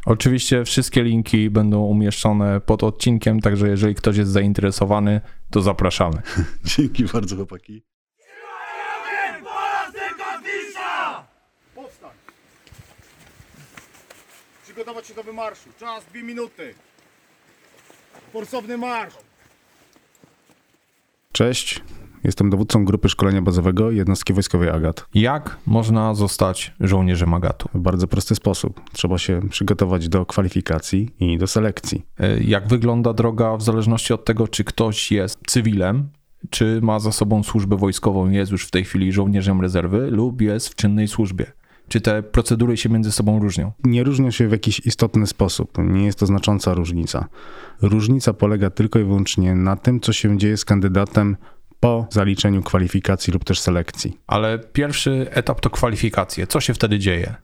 Oczywiście 0.05 0.65
wszystkie 0.65 1.03
linki 1.03 1.49
będą 1.49 1.81
umieszczone 1.81 2.61
pod 2.61 2.83
odcinkiem, 2.83 3.39
także 3.39 3.67
jeżeli 3.69 3.95
ktoś 3.95 4.17
jest 4.17 4.31
zainteresowany, 4.31 5.21
to 5.51 5.61
zapraszamy. 5.61 6.21
Dzięki 6.77 7.05
bardzo 7.05 7.35
chłopaki. 7.35 7.83
Przygotować 14.63 15.07
się 15.07 15.13
do 15.13 15.23
wymarszu. 15.23 15.69
Czas 15.79 16.05
dwie 16.05 16.23
minuty. 16.23 16.75
Forsowny 18.35 18.77
marsz! 18.77 19.13
Cześć, 21.31 21.81
Jestem 22.23 22.49
dowódcą 22.49 22.85
grupy 22.85 23.09
szkolenia 23.09 23.41
bazowego 23.41 23.91
jednostki 23.91 24.33
wojskowej 24.33 24.69
AGAT. 24.69 25.05
Jak 25.13 25.57
można 25.65 26.13
zostać 26.13 26.73
żołnierzem 26.79 27.33
Agatu? 27.33 27.69
W 27.73 27.79
bardzo 27.79 28.07
prosty 28.07 28.35
sposób. 28.35 28.81
Trzeba 28.93 29.17
się 29.17 29.41
przygotować 29.49 30.09
do 30.09 30.25
kwalifikacji 30.25 31.09
i 31.19 31.37
do 31.37 31.47
selekcji. 31.47 32.05
E, 32.19 32.43
Jak 32.43 32.67
wygląda 32.67 33.13
droga 33.13 33.57
w 33.57 33.61
zależności 33.61 34.13
od 34.13 34.25
tego, 34.25 34.47
czy 34.47 34.63
ktoś 34.63 35.11
jest 35.11 35.39
cywilem, 35.47 36.09
czy 36.49 36.79
ma 36.81 36.99
za 36.99 37.11
sobą 37.11 37.43
służbę 37.43 37.77
wojskową, 37.77 38.29
jest 38.29 38.51
już 38.51 38.65
w 38.67 38.71
tej 38.71 38.83
chwili 38.85 39.11
żołnierzem 39.11 39.61
rezerwy 39.61 40.11
lub 40.11 40.41
jest 40.41 40.69
w 40.69 40.75
czynnej 40.75 41.07
służbie? 41.07 41.51
Czy 41.87 42.01
te 42.01 42.23
procedury 42.23 42.77
się 42.77 42.89
między 42.89 43.11
sobą 43.11 43.39
różnią? 43.39 43.71
Nie 43.83 44.03
różnią 44.03 44.31
się 44.31 44.47
w 44.47 44.51
jakiś 44.51 44.79
istotny 44.79 45.27
sposób. 45.27 45.77
Nie 45.77 46.05
jest 46.05 46.19
to 46.19 46.25
znacząca 46.25 46.73
różnica. 46.73 47.25
Różnica 47.81 48.33
polega 48.33 48.69
tylko 48.69 48.99
i 48.99 49.03
wyłącznie 49.03 49.55
na 49.55 49.75
tym, 49.75 49.99
co 49.99 50.13
się 50.13 50.37
dzieje 50.37 50.57
z 50.57 50.65
kandydatem 50.65 51.37
po 51.79 52.07
zaliczeniu 52.11 52.63
kwalifikacji 52.63 53.33
lub 53.33 53.43
też 53.43 53.59
selekcji. 53.59 54.19
Ale 54.27 54.59
pierwszy 54.59 55.27
etap 55.29 55.61
to 55.61 55.69
kwalifikacje. 55.69 56.47
Co 56.47 56.61
się 56.61 56.73
wtedy 56.73 56.99
dzieje? 56.99 57.35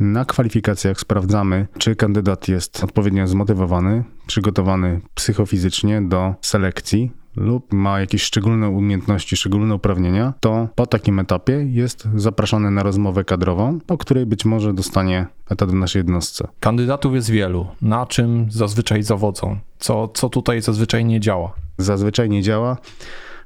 Na 0.00 0.24
kwalifikacjach 0.24 1.00
sprawdzamy, 1.00 1.66
czy 1.78 1.96
kandydat 1.96 2.48
jest 2.48 2.84
odpowiednio 2.84 3.26
zmotywowany, 3.26 4.04
przygotowany 4.26 5.00
psychofizycznie 5.14 6.02
do 6.02 6.34
selekcji 6.40 7.10
lub 7.40 7.72
ma 7.72 8.00
jakieś 8.00 8.22
szczególne 8.22 8.68
umiejętności, 8.68 9.36
szczególne 9.36 9.74
uprawnienia, 9.74 10.32
to 10.40 10.68
po 10.74 10.86
takim 10.86 11.18
etapie 11.18 11.66
jest 11.70 12.08
zapraszany 12.14 12.70
na 12.70 12.82
rozmowę 12.82 13.24
kadrową, 13.24 13.78
po 13.86 13.98
której 13.98 14.26
być 14.26 14.44
może 14.44 14.74
dostanie 14.74 15.26
etat 15.50 15.70
w 15.70 15.74
naszej 15.74 16.00
jednostce. 16.00 16.48
Kandydatów 16.60 17.14
jest 17.14 17.30
wielu. 17.30 17.66
Na 17.82 18.06
czym 18.06 18.46
zazwyczaj 18.50 19.02
zawodzą? 19.02 19.58
Co, 19.78 20.08
co 20.08 20.28
tutaj 20.28 20.62
zazwyczaj 20.62 21.04
nie 21.04 21.20
działa? 21.20 21.52
Zazwyczaj 21.78 22.28
nie 22.28 22.42
działa. 22.42 22.76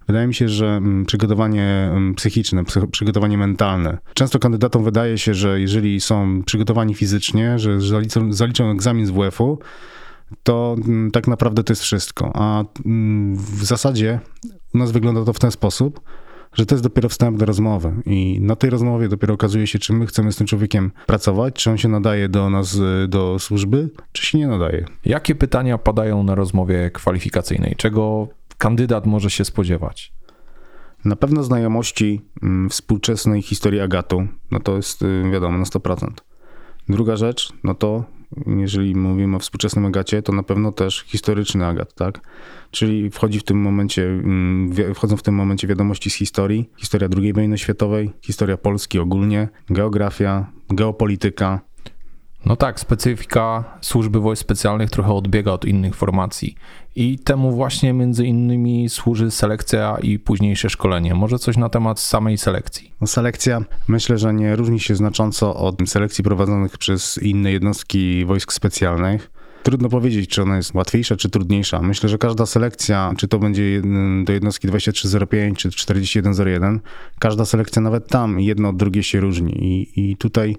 Wydaje 0.06 0.26
mi 0.26 0.34
się, 0.34 0.48
że 0.48 0.66
mm, 0.66 1.06
przygotowanie 1.06 1.64
mm, 1.92 2.14
psychiczne, 2.14 2.64
przygotowanie 2.90 3.38
mentalne. 3.38 3.98
Często 4.14 4.38
kandydatom 4.38 4.84
wydaje 4.84 5.18
się, 5.18 5.34
że 5.34 5.60
jeżeli 5.60 6.00
są 6.00 6.42
przygotowani 6.42 6.94
fizycznie, 6.94 7.58
że 7.58 7.80
zaliczą, 7.80 8.32
zaliczą 8.32 8.70
egzamin 8.70 9.06
z 9.06 9.10
WF-u, 9.10 9.58
to 10.42 10.76
mm, 10.84 11.10
tak 11.10 11.28
naprawdę 11.28 11.64
to 11.64 11.72
jest 11.72 11.82
wszystko. 11.82 12.30
A 12.34 12.64
mm, 12.86 13.36
w 13.36 13.64
zasadzie 13.64 14.20
u 14.74 14.78
nas 14.78 14.92
wygląda 14.92 15.24
to 15.24 15.32
w 15.32 15.38
ten 15.38 15.50
sposób, 15.50 16.00
że 16.52 16.66
to 16.66 16.74
jest 16.74 16.84
dopiero 16.84 17.08
wstęp 17.08 17.38
do 17.38 17.46
rozmowy 17.46 17.92
i 18.06 18.40
na 18.40 18.56
tej 18.56 18.70
rozmowie 18.70 19.08
dopiero 19.08 19.34
okazuje 19.34 19.66
się, 19.66 19.78
czy 19.78 19.92
my 19.92 20.06
chcemy 20.06 20.32
z 20.32 20.36
tym 20.36 20.46
człowiekiem 20.46 20.92
pracować, 21.06 21.54
czy 21.54 21.70
on 21.70 21.78
się 21.78 21.88
nadaje 21.88 22.28
do 22.28 22.50
nas, 22.50 22.74
y, 22.74 23.08
do 23.08 23.38
służby, 23.38 23.90
czy 24.12 24.26
się 24.26 24.38
nie 24.38 24.46
nadaje. 24.46 24.86
Jakie 25.04 25.34
pytania 25.34 25.78
padają 25.78 26.22
na 26.22 26.34
rozmowie 26.34 26.90
kwalifikacyjnej? 26.90 27.74
Czego 27.76 28.28
kandydat 28.58 29.06
może 29.06 29.30
się 29.30 29.44
spodziewać? 29.44 30.12
Na 31.04 31.16
pewno 31.16 31.42
znajomości 31.42 32.20
mm, 32.42 32.70
współczesnej 32.70 33.42
historii 33.42 33.80
Agatu, 33.80 34.26
no 34.50 34.60
to 34.60 34.76
jest 34.76 35.02
y, 35.02 35.30
wiadomo 35.32 35.58
na 35.58 35.64
100%. 35.64 36.08
Druga 36.88 37.16
rzecz, 37.16 37.52
no 37.64 37.74
to 37.74 38.04
jeżeli 38.46 38.94
mówimy 38.94 39.36
o 39.36 39.38
współczesnym 39.38 39.86
Agacie, 39.86 40.22
to 40.22 40.32
na 40.32 40.42
pewno 40.42 40.72
też 40.72 41.04
historyczny 41.06 41.66
Agat, 41.66 41.94
tak? 41.94 42.20
Czyli 42.70 43.10
wchodzi 43.10 43.38
w 43.38 43.44
tym 43.44 43.58
momencie, 43.58 44.06
mm, 44.06 44.94
wchodzą 44.94 45.16
w 45.16 45.22
tym 45.22 45.34
momencie 45.34 45.68
wiadomości 45.68 46.10
z 46.10 46.14
historii, 46.14 46.70
historia 46.76 47.08
II 47.16 47.32
wojny 47.32 47.58
światowej, 47.58 48.10
historia 48.22 48.56
Polski 48.56 48.98
ogólnie, 48.98 49.48
geografia, 49.70 50.52
geopolityka, 50.68 51.60
No 52.46 52.56
tak, 52.56 52.80
specyfika 52.80 53.64
służby 53.80 54.20
wojsk 54.20 54.42
specjalnych 54.42 54.90
trochę 54.90 55.12
odbiega 55.12 55.52
od 55.52 55.64
innych 55.64 55.94
formacji 55.94 56.54
i 56.96 57.18
temu 57.18 57.52
właśnie 57.52 57.92
między 57.92 58.26
innymi 58.26 58.88
służy 58.88 59.30
selekcja 59.30 59.96
i 60.02 60.18
późniejsze 60.18 60.70
szkolenie. 60.70 61.14
Może 61.14 61.38
coś 61.38 61.56
na 61.56 61.68
temat 61.68 62.00
samej 62.00 62.38
selekcji. 62.38 62.92
No, 63.00 63.06
selekcja 63.06 63.62
myślę, 63.88 64.18
że 64.18 64.34
nie 64.34 64.56
różni 64.56 64.80
się 64.80 64.94
znacząco 64.94 65.54
od 65.54 65.76
selekcji 65.86 66.24
prowadzonych 66.24 66.78
przez 66.78 67.18
inne 67.18 67.52
jednostki 67.52 68.24
wojsk 68.24 68.52
specjalnych. 68.52 69.30
Trudno 69.62 69.88
powiedzieć, 69.88 70.30
czy 70.30 70.42
ona 70.42 70.56
jest 70.56 70.74
łatwiejsza, 70.74 71.16
czy 71.16 71.30
trudniejsza. 71.30 71.82
Myślę, 71.82 72.08
że 72.08 72.18
każda 72.18 72.46
selekcja, 72.46 73.12
czy 73.16 73.28
to 73.28 73.38
będzie 73.38 73.82
do 74.24 74.32
jednostki 74.32 74.68
2305, 74.68 75.58
czy 75.58 75.70
4101, 75.70 76.80
każda 77.18 77.44
selekcja 77.44 77.82
nawet 77.82 78.08
tam 78.08 78.40
jedno 78.40 78.68
od 78.68 78.76
drugiej 78.76 79.02
się 79.02 79.20
różni. 79.20 79.64
I, 79.64 80.10
i 80.10 80.16
tutaj 80.16 80.56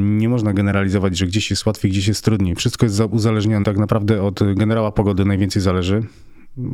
nie 0.00 0.28
można 0.28 0.52
generalizować, 0.52 1.16
że 1.18 1.26
gdzieś 1.26 1.50
jest 1.50 1.66
łatwiej, 1.66 1.90
gdzieś 1.90 2.08
jest 2.08 2.24
trudniej. 2.24 2.54
Wszystko 2.54 2.86
jest 2.86 2.94
za- 2.96 3.04
uzależnione 3.06 3.64
tak 3.64 3.78
naprawdę 3.78 4.22
od 4.22 4.40
generała 4.54 4.92
pogody, 4.92 5.24
najwięcej 5.24 5.62
zależy. 5.62 6.02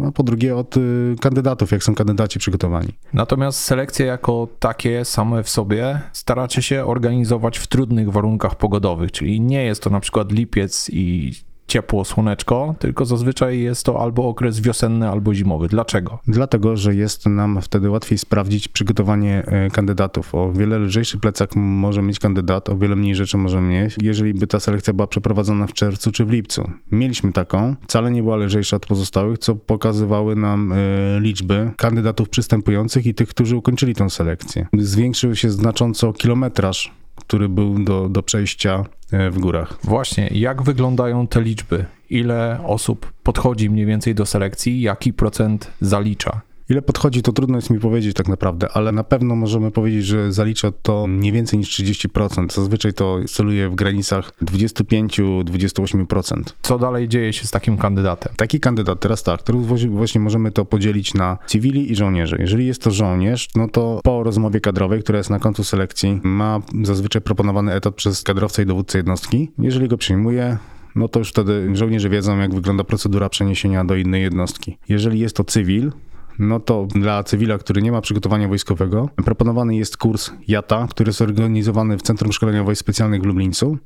A 0.09 0.13
po 0.13 0.23
drugie 0.23 0.57
od 0.57 0.77
y, 0.77 0.81
kandydatów, 1.21 1.71
jak 1.73 1.85
są 1.85 1.95
kandydaci 1.95 2.39
przygotowani. 2.39 2.89
Natomiast 3.13 3.59
selekcje 3.59 4.07
jako 4.07 4.49
takie 4.59 5.05
same 5.05 5.43
w 5.43 5.49
sobie 5.49 6.01
staracie 6.13 6.63
się 6.63 6.85
organizować 6.85 7.59
w 7.59 7.67
trudnych 7.67 8.11
warunkach 8.13 8.55
pogodowych, 8.55 9.13
czyli 9.13 9.41
nie 9.41 9.65
jest 9.65 9.83
to 9.83 9.91
na 9.91 10.01
przykład 10.01 10.33
lipiec 10.33 10.91
i 10.93 11.33
ciepło, 11.67 12.05
słoneczko, 12.05 12.75
tylko 12.79 13.05
zazwyczaj 13.05 13.61
jest 13.61 13.87
to 13.87 14.01
albo 14.01 14.29
okres 14.29 14.61
wiosenny, 14.61 15.09
albo 15.09 15.35
zimowy. 15.35 15.69
Dlaczego? 15.69 16.19
Dlatego, 16.29 16.77
że 16.77 16.95
jest 16.95 17.27
nam 17.27 17.63
wtedy 17.63 17.91
łatwiej 17.91 18.19
sprawdzić 18.19 18.69
przygotowanie 18.69 19.43
e, 19.47 19.71
kandydatów. 19.71 20.35
O 20.35 20.53
wiele 20.53 20.79
lżejszy 20.79 21.19
plecak 21.19 21.57
może 21.57 22.03
mieć 22.03 22.19
kandydat, 22.19 22.69
o 22.69 22.77
wiele 22.77 22.97
mniej 22.97 23.15
rzeczy 23.15 23.37
może 23.37 23.61
mieć, 23.61 23.97
jeżeli 24.03 24.35
by 24.35 24.47
ta 24.47 24.61
selekcja 24.61 24.93
była 24.93 25.07
przeprowadzona 25.07 25.67
w 25.67 25.73
czerwcu 25.73 26.13
czy 26.13 26.25
w 26.25 26.31
lipcu. 26.31 26.71
Mieliśmy 26.93 27.33
taką, 27.33 27.75
wcale 27.89 28.11
nie 28.11 28.23
była 28.23 28.37
lżejsza 28.37 28.77
od 28.77 28.87
pozostałych, 28.87 29.39
co 29.39 29.55
pokazywały 29.55 30.37
nam 30.37 30.73
e, 30.73 30.77
liczby 31.21 31.71
kandydatów 31.77 32.29
przystępujących 32.29 33.07
i 33.07 33.15
tych, 33.15 33.29
którzy 33.29 33.57
ukończyli 33.57 33.95
tą 33.95 34.11
selekcję. 34.11 34.67
Zwiększył 34.79 35.37
się 35.37 35.51
znacząco 35.51 36.13
kilometraż, 36.13 36.93
który 37.17 37.49
był 37.49 37.85
do, 37.85 38.09
do 38.09 38.23
przejścia 38.23 38.85
e, 39.13 39.31
w 39.31 39.39
górach. 39.39 39.79
Właśnie, 39.85 40.29
jak 40.33 40.63
wyglądają 40.63 41.27
te 41.27 41.41
liczby? 41.41 41.85
Ile 42.11 42.61
osób 42.67 43.13
podchodzi 43.23 43.71
mniej 43.71 43.87
więcej 43.87 44.15
do 44.15 44.27
selekcji? 44.27 44.81
Jaki 44.81 45.13
procent 45.13 45.71
zalicza? 45.81 46.41
Ile 46.71 46.83
podchodzi, 46.83 47.23
to 47.23 47.33
trudno 47.33 47.57
jest 47.57 47.71
mi 47.71 47.81
powiedzieć 47.81 48.17
tak 48.17 48.29
naprawdę, 48.29 48.69
ale 48.75 48.93
na 48.93 49.05
pewno 49.05 49.37
możemy 49.37 49.71
powiedzieć, 49.71 50.07
że 50.07 50.33
zalicza 50.33 50.73
to 50.83 51.07
nie 51.09 51.33
więcej 51.33 51.59
niż 51.59 51.81
30%. 51.81 52.53
Zazwyczaj 52.53 52.95
to 52.95 53.19
celuje 53.29 53.69
w 53.69 53.75
granicach 53.75 54.33
25-28%. 54.43 56.43
Co 56.63 56.79
dalej 56.79 57.09
dzieje 57.09 57.33
się 57.33 57.47
z 57.47 57.51
takim 57.51 57.79
kandydatem? 57.79 58.33
Taki 58.37 58.61
kandydat, 58.61 59.01
teraz 59.01 59.23
tak, 59.23 59.43
teraz 59.43 59.67
właśnie- 59.67 59.91
właśnie 59.91 60.21
możemy 60.21 60.51
to 60.51 60.65
podzielić 60.65 61.15
na 61.15 61.39
cywili 61.47 61.93
i 61.93 61.97
żołnierzy. 61.97 62.37
Jeżeli 62.41 62.67
jest 62.67 62.83
to 62.83 62.91
żołnierz, 62.91 63.49
no 63.55 63.69
to 63.69 64.01
po 64.05 64.23
rozmowie 64.23 64.61
kadrowej, 64.61 65.03
która 65.03 65.19
jest 65.19 65.31
na 65.31 65.39
końcu 65.39 65.65
selekcji, 65.65 66.21
ma 66.23 66.61
zazwyczaj 66.83 67.23
proponowany 67.23 67.73
etat 67.73 67.95
przez 67.95 68.23
kadrowca 68.23 68.63
i 68.63 68.67
dowódcę 68.67 68.99
jednostki. 68.99 69.51
Jeżeli 69.59 69.89
go 69.89 69.99
przyjmuje, 69.99 70.59
no 70.97 71.09
to 71.09 71.19
już 71.19 71.29
wtedy 71.29 71.71
żołnierze 71.73 72.09
wiedzą, 72.09 72.39
jak 72.39 72.55
wygląda 72.55 72.85
procedura 72.85 73.29
przeniesienia 73.29 73.85
do 73.85 73.97
innej 73.97 74.23
jednostki. 74.23 74.79
Jeżeli 74.89 75.19
jest 75.19 75.37
to 75.37 75.45
cywil, 75.45 75.93
no 76.39 76.61
to 76.61 76.87
dla 76.95 77.25
cywila, 77.25 77.59
który 77.59 77.83
nie 77.83 77.93
ma 77.93 78.01
przygotowania 78.01 78.49
wojskowego, 78.49 79.09
proponowany 79.25 79.77
jest 79.77 79.97
kurs 79.97 80.31
JATA, 80.49 80.87
który 80.91 81.09
jest 81.09 81.23
organizowany 81.23 81.99
w 81.99 82.03
Centrum 82.03 82.33
Szkolenia 82.33 82.65
Wojsk 82.65 82.81
Specjalnych 82.81 83.23
w 83.23 83.27
Lublińcu. 83.27 83.79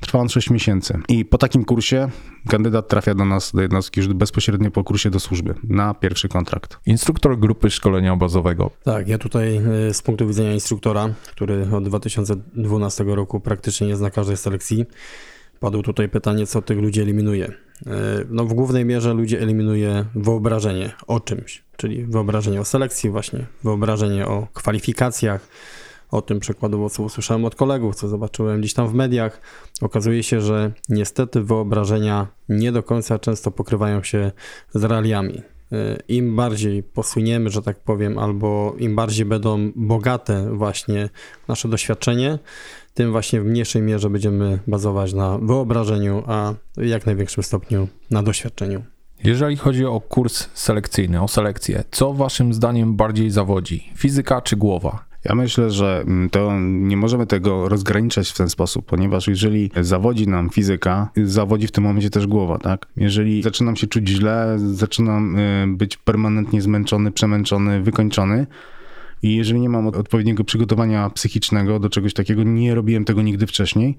Trwa 0.00 0.18
on 0.18 0.28
6 0.28 0.50
miesięcy. 0.50 0.98
I 1.08 1.24
po 1.24 1.38
takim 1.38 1.64
kursie 1.64 2.08
kandydat 2.48 2.88
trafia 2.88 3.14
do 3.14 3.24
nas, 3.24 3.52
do 3.52 3.62
jednostki 3.62 4.00
już 4.00 4.08
bezpośrednio 4.08 4.70
po 4.70 4.84
kursie 4.84 5.10
do 5.10 5.20
służby 5.20 5.54
na 5.64 5.94
pierwszy 5.94 6.28
kontrakt. 6.28 6.78
Instruktor 6.86 7.38
grupy 7.38 7.70
szkolenia 7.70 8.16
bazowego. 8.16 8.70
Tak, 8.84 9.08
ja 9.08 9.18
tutaj 9.18 9.56
e, 9.56 9.94
z 9.94 10.02
punktu 10.02 10.26
widzenia 10.28 10.52
instruktora, 10.52 11.08
który 11.26 11.66
od 11.72 11.84
2012 11.84 13.04
roku 13.04 13.40
praktycznie 13.40 13.86
nie 13.86 13.96
zna 13.96 14.10
każdej 14.10 14.36
selekcji, 14.36 14.86
padło 15.60 15.82
tutaj 15.82 16.08
pytanie, 16.08 16.46
co 16.46 16.62
tych 16.62 16.78
ludzi 16.78 17.00
eliminuje. 17.00 17.46
E, 17.46 17.92
No 18.28 18.44
w 18.44 18.54
głównej 18.54 18.84
mierze 18.84 19.14
ludzie 19.14 19.40
eliminuje 19.40 20.04
wyobrażenie 20.14 20.90
o 21.06 21.20
czymś, 21.20 21.62
czyli 21.78 22.06
wyobrażenie 22.06 22.60
o 22.60 22.64
selekcji 22.64 23.10
właśnie, 23.10 23.46
wyobrażenie 23.64 24.26
o 24.26 24.46
kwalifikacjach, 24.52 25.48
o 26.10 26.22
tym 26.22 26.40
przykładowo, 26.40 26.90
co 26.90 27.02
usłyszałem 27.02 27.44
od 27.44 27.54
kolegów, 27.54 27.94
co 27.94 28.08
zobaczyłem 28.08 28.60
gdzieś 28.60 28.74
tam 28.74 28.88
w 28.88 28.94
mediach. 28.94 29.40
Okazuje 29.80 30.22
się, 30.22 30.40
że 30.40 30.72
niestety 30.88 31.42
wyobrażenia 31.42 32.26
nie 32.48 32.72
do 32.72 32.82
końca 32.82 33.18
często 33.18 33.50
pokrywają 33.50 34.02
się 34.02 34.32
z 34.74 34.84
realiami. 34.84 35.42
Y, 35.72 36.02
Im 36.08 36.36
bardziej 36.36 36.82
posuniemy, 36.82 37.50
że 37.50 37.62
tak 37.62 37.80
powiem, 37.80 38.18
albo 38.18 38.74
im 38.78 38.96
bardziej 38.96 39.26
będą 39.26 39.72
bogate 39.76 40.54
właśnie 40.54 41.08
nasze 41.48 41.68
doświadczenie, 41.68 42.38
tym 42.94 43.12
właśnie 43.12 43.40
w 43.40 43.44
mniejszej 43.44 43.82
mierze 43.82 44.10
będziemy 44.10 44.58
bazować 44.66 45.12
na 45.12 45.38
wyobrażeniu, 45.38 46.22
a 46.26 46.54
w 46.76 46.86
jak 46.86 47.06
największym 47.06 47.42
stopniu 47.42 47.88
na 48.10 48.22
doświadczeniu. 48.22 48.97
Jeżeli 49.24 49.56
chodzi 49.56 49.84
o 49.84 50.00
kurs 50.00 50.48
selekcyjny, 50.54 51.22
o 51.22 51.28
selekcję, 51.28 51.84
co 51.90 52.12
waszym 52.12 52.54
zdaniem 52.54 52.96
bardziej 52.96 53.30
zawodzi? 53.30 53.90
Fizyka 53.96 54.40
czy 54.40 54.56
głowa? 54.56 55.04
Ja 55.24 55.34
myślę, 55.34 55.70
że 55.70 56.00
mm, 56.06 56.30
to 56.30 56.52
nie 56.60 56.96
możemy 56.96 57.26
tego 57.26 57.68
rozgraniczać 57.68 58.30
w 58.30 58.36
ten 58.36 58.48
sposób, 58.48 58.86
ponieważ 58.86 59.28
jeżeli 59.28 59.70
zawodzi 59.80 60.28
nam 60.28 60.50
fizyka, 60.50 61.08
zawodzi 61.24 61.66
w 61.66 61.72
tym 61.72 61.84
momencie 61.84 62.10
też 62.10 62.26
głowa, 62.26 62.58
tak? 62.58 62.86
Jeżeli 62.96 63.42
zaczynam 63.42 63.76
się 63.76 63.86
czuć 63.86 64.08
źle, 64.08 64.56
zaczynam 64.58 65.36
y, 65.36 65.66
być 65.66 65.96
permanentnie 65.96 66.62
zmęczony, 66.62 67.12
przemęczony, 67.12 67.82
wykończony, 67.82 68.46
i 69.22 69.36
jeżeli 69.36 69.60
nie 69.60 69.68
mam 69.68 69.86
odpowiedniego 69.86 70.44
przygotowania 70.44 71.10
psychicznego 71.10 71.78
do 71.78 71.88
czegoś 71.88 72.14
takiego, 72.14 72.42
nie 72.42 72.74
robiłem 72.74 73.04
tego 73.04 73.22
nigdy 73.22 73.46
wcześniej, 73.46 73.96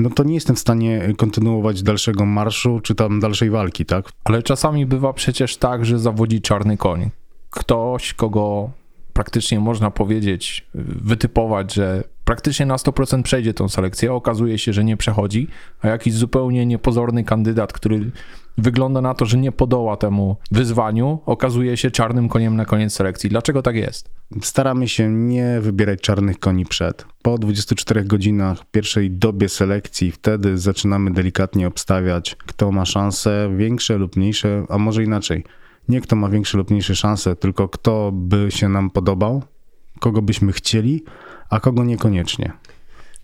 no 0.00 0.10
to 0.10 0.24
nie 0.24 0.34
jestem 0.34 0.56
w 0.56 0.58
stanie 0.58 1.14
kontynuować 1.16 1.82
dalszego 1.82 2.26
marszu 2.26 2.80
czy 2.80 2.94
tam 2.94 3.20
dalszej 3.20 3.50
walki, 3.50 3.86
tak? 3.86 4.12
Ale 4.24 4.42
czasami 4.42 4.86
bywa 4.86 5.12
przecież 5.12 5.56
tak, 5.56 5.84
że 5.84 5.98
zawodzi 5.98 6.40
czarny 6.40 6.76
koń. 6.76 7.10
Ktoś, 7.50 8.14
kogo 8.14 8.70
praktycznie 9.12 9.60
można 9.60 9.90
powiedzieć, 9.90 10.66
wytypować, 10.74 11.74
że 11.74 12.04
praktycznie 12.24 12.66
na 12.66 12.76
100% 12.76 13.22
przejdzie 13.22 13.54
tą 13.54 13.68
selekcję, 13.68 14.12
okazuje 14.12 14.58
się, 14.58 14.72
że 14.72 14.84
nie 14.84 14.96
przechodzi, 14.96 15.48
a 15.82 15.88
jakiś 15.88 16.14
zupełnie 16.14 16.66
niepozorny 16.66 17.24
kandydat, 17.24 17.72
który 17.72 18.10
wygląda 18.60 19.00
na 19.00 19.14
to, 19.14 19.24
że 19.24 19.38
nie 19.38 19.52
podoła 19.52 19.96
temu 19.96 20.36
wyzwaniu, 20.50 21.18
okazuje 21.26 21.76
się 21.76 21.90
czarnym 21.90 22.28
koniem 22.28 22.56
na 22.56 22.64
koniec 22.64 22.92
selekcji. 22.92 23.30
Dlaczego 23.30 23.62
tak 23.62 23.76
jest? 23.76 24.10
Staramy 24.42 24.88
się 24.88 25.08
nie 25.08 25.60
wybierać 25.60 26.00
czarnych 26.00 26.38
koni 26.38 26.66
przed. 26.66 27.06
Po 27.22 27.38
24 27.38 28.04
godzinach, 28.04 28.64
pierwszej 28.70 29.10
dobie 29.10 29.48
selekcji, 29.48 30.12
wtedy 30.12 30.58
zaczynamy 30.58 31.10
delikatnie 31.10 31.66
obstawiać, 31.66 32.36
kto 32.46 32.72
ma 32.72 32.84
szanse 32.84 33.50
większe 33.56 33.98
lub 33.98 34.16
mniejsze, 34.16 34.64
a 34.68 34.78
może 34.78 35.04
inaczej. 35.04 35.44
Nie 35.88 36.00
kto 36.00 36.16
ma 36.16 36.28
większe 36.28 36.58
lub 36.58 36.70
mniejsze 36.70 36.96
szanse, 36.96 37.36
tylko 37.36 37.68
kto 37.68 38.10
by 38.12 38.46
się 38.50 38.68
nam 38.68 38.90
podobał, 38.90 39.42
kogo 40.00 40.22
byśmy 40.22 40.52
chcieli, 40.52 41.04
a 41.50 41.60
kogo 41.60 41.84
niekoniecznie. 41.84 42.52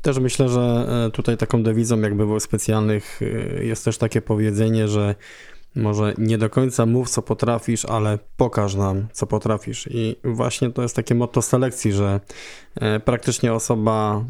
Też 0.07 0.19
myślę, 0.19 0.49
że 0.49 0.87
e, 1.07 1.11
tutaj 1.11 1.37
taką 1.37 1.63
dewizą 1.63 2.01
jakby 2.01 2.27
w 2.27 2.41
specjalnych 2.41 3.21
e, 3.23 3.65
jest 3.65 3.85
też 3.85 3.99
takie 3.99 4.23
powiedzenie, 4.23 4.89
że 4.89 5.15
może 5.75 6.15
nie 6.19 6.39
do 6.39 6.51
końca 6.51 6.87
mów, 6.87 7.11
co 7.11 7.23
potrafisz, 7.23 7.85
ale 7.85 8.19
pokaż 8.37 8.75
nam, 8.75 9.07
co 9.13 9.27
potrafisz. 9.27 9.89
I 9.91 10.17
właśnie 10.25 10.71
to 10.71 10.83
jest 10.83 10.97
takie 10.97 11.15
motto 11.15 11.43
selekcji, 11.43 11.93
że 11.93 12.21
e, 12.75 13.01
praktycznie 13.01 13.53
osoba 13.53 14.25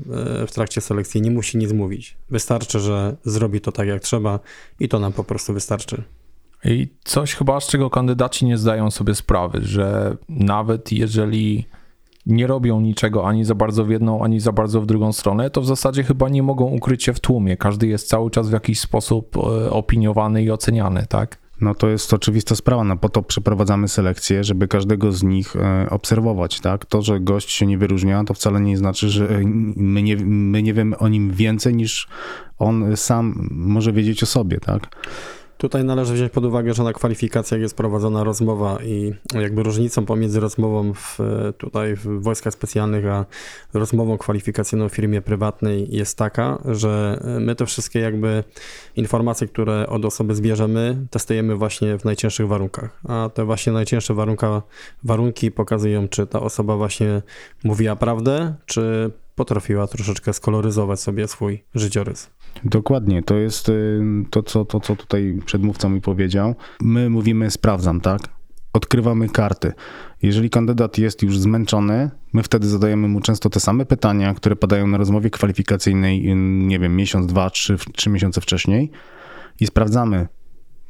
w 0.47 0.53
trakcie 0.53 0.81
selekcji 0.81 1.23
nie 1.23 1.31
musi 1.31 1.59
nic 1.59 1.73
mówić. 1.73 2.17
Wystarczy, 2.31 2.81
że 2.81 3.17
zrobi 3.25 3.61
to 3.61 3.73
tak, 3.73 3.89
jak 3.89 4.03
trzeba 4.03 4.41
i 4.81 4.89
to 4.89 4.99
nam 4.99 5.13
po 5.13 5.25
prostu 5.25 5.55
wystarczy. 5.55 6.03
I 6.65 6.89
coś 7.05 7.35
chyba, 7.35 7.61
z 7.61 7.67
czego 7.67 7.91
kandydaci 7.91 8.47
nie 8.47 8.59
zdają 8.59 8.91
sobie 8.91 9.15
sprawy, 9.15 9.61
że 9.63 10.17
nawet 10.29 10.93
jeżeli 10.93 11.67
nie 12.27 12.47
robią 12.47 12.81
niczego 12.81 13.29
ani 13.29 13.45
za 13.45 13.55
bardzo 13.55 13.85
w 13.85 13.91
jedną, 13.91 14.25
ani 14.25 14.41
za 14.41 14.53
bardzo 14.53 14.81
w 14.81 14.87
drugą 14.87 15.13
stronę, 15.13 15.51
to 15.51 15.61
w 15.61 15.67
zasadzie 15.67 16.03
chyba 16.03 16.29
nie 16.29 16.43
mogą 16.43 16.65
ukryć 16.65 17.05
się 17.05 17.13
w 17.13 17.21
tłumie. 17.21 17.57
Każdy 17.57 17.87
jest 17.87 18.09
cały 18.09 18.31
czas 18.31 18.49
w 18.49 18.53
jakiś 18.53 18.81
sposób 18.81 19.37
e, 19.37 19.71
opiniowany 19.71 20.43
i 20.43 20.51
oceniany, 20.51 21.07
tak? 21.09 21.39
No 21.61 21.75
to 21.75 21.89
jest 21.89 22.15
oczywista 22.15 22.55
sprawa, 22.55 22.85
no 22.85 22.97
po 22.97 23.09
to 23.09 23.23
przeprowadzamy 23.23 23.89
selekcję, 23.89 24.45
żeby 24.45 24.69
każdego 24.69 25.13
z 25.13 25.23
nich 25.23 25.57
e, 25.57 25.87
obserwować, 25.91 26.61
tak? 26.61 26.87
To, 26.87 27.03
że 27.03 27.21
gość 27.21 27.51
się 27.51 27.67
nie 27.67 27.79
wyróżnia, 27.79 28.25
to 28.25 28.35
wcale 28.35 28.61
nie 28.61 28.77
znaczy, 28.77 29.09
że 29.09 29.29
my 29.77 30.03
nie, 30.03 30.17
my 30.27 30.63
nie 30.63 30.75
wiemy 30.75 30.99
o 30.99 31.09
nim 31.09 31.31
więcej 31.31 31.75
niż 31.75 32.09
on 32.59 32.97
sam 32.97 33.49
może 33.51 33.93
wiedzieć 33.93 34.23
o 34.23 34.27
sobie, 34.27 34.61
tak? 34.61 34.89
Tutaj 35.59 35.85
należy 35.85 36.15
wziąć 36.15 36.33
pod 36.33 36.45
uwagę, 36.45 36.75
że 36.75 36.83
na 36.83 36.93
kwalifikacjach 36.93 37.61
jest 37.61 37.77
prowadzona 37.77 38.25
rozmowa 38.25 38.79
i 38.83 39.15
jakby 39.35 39.63
różnicą 39.63 40.07
pomiędzy 40.07 40.41
rozmową 40.41 40.93
w, 40.95 41.19
tutaj 41.59 41.97
w 41.97 42.23
wojskach 42.23 42.53
specjalnych, 42.53 43.07
a 43.07 43.25
rozmową 43.75 44.19
kwalifikacyjną 44.19 44.89
w 44.89 44.93
firmie 44.93 45.23
prywatnej 45.23 45.87
jest 45.91 46.19
taka, 46.19 46.59
że 46.65 47.21
my 47.41 47.55
te 47.55 47.67
wszystkie 47.67 48.01
jakby 48.01 48.45
informacje, 48.97 49.49
które 49.49 49.87
od 49.87 50.05
osoby 50.05 50.35
zbierzemy, 50.35 51.07
testujemy 51.11 51.57
właśnie 51.57 51.99
w 51.99 52.05
najcięższych 52.05 52.49
warunkach. 52.49 53.01
A 53.09 53.31
te 53.35 53.45
właśnie 53.45 53.73
najcięższe 53.73 54.15
warunka, 54.15 54.63
warunki 55.05 55.51
pokazują, 55.51 56.09
czy 56.09 56.27
ta 56.27 56.41
osoba 56.41 56.77
właśnie 56.77 57.23
mówiła 57.65 57.97
prawdę, 57.97 58.55
czy 58.67 59.11
potrafiła 59.37 59.87
troszeczkę 59.87 60.33
skoloryzować 60.33 61.01
sobie 61.01 61.29
swój 61.29 61.65
życiorys. 61.75 62.31
Dokładnie, 62.65 63.23
to 63.23 63.37
jest 63.37 63.69
y, 63.69 64.03
to 64.31 64.43
co, 64.43 64.65
to, 64.65 64.81
co 64.81 64.97
tutaj 64.97 65.39
przedmówca 65.47 65.89
mi 65.89 66.01
powiedział. 66.01 66.55
My 66.81 67.11
mówimy 67.11 67.51
sprawdzam, 67.51 68.01
tak? 68.01 68.21
Odkrywamy 68.73 69.29
karty. 69.29 69.73
Jeżeli 70.23 70.51
kandydat 70.51 70.99
jest 70.99 71.23
już 71.23 71.39
zmęczony, 71.39 72.11
my 72.33 72.43
wtedy 72.43 72.69
zadajemy 72.69 73.09
mu 73.09 73.21
często 73.21 73.51
te 73.51 73.61
same 73.61 73.87
pytania, 73.87 74.35
które 74.35 74.57
padają 74.57 74.87
na 74.87 74.99
rozmowie 74.99 75.31
kwalifikacyjnej, 75.31 76.31
y, 76.31 76.35
nie 76.67 76.79
wiem, 76.79 76.97
miesiąc, 76.97 77.27
dwa, 77.27 77.51
trzy, 77.51 77.77
trzy 77.97 78.11
miesiące 78.11 78.41
wcześniej 78.41 78.91
i 79.61 79.67
sprawdzamy, 79.67 80.29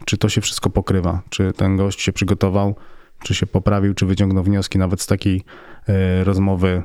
czy 0.05 0.19
to 0.19 0.29
się 0.29 0.41
wszystko 0.41 0.71
pokrywa, 0.71 1.23
czy 1.31 1.53
ten 1.53 1.77
gość 1.77 2.01
się 2.01 2.13
przygotował, 2.13 2.75
czy 3.23 3.35
się 3.35 3.47
poprawił, 3.47 3.95
czy 3.95 4.07
wyciągnął 4.07 4.45
wnioski 4.45 4.79
nawet 4.79 5.01
z 5.01 5.07
takiej 5.07 5.45
y, 5.89 6.25
rozmowy 6.25 6.83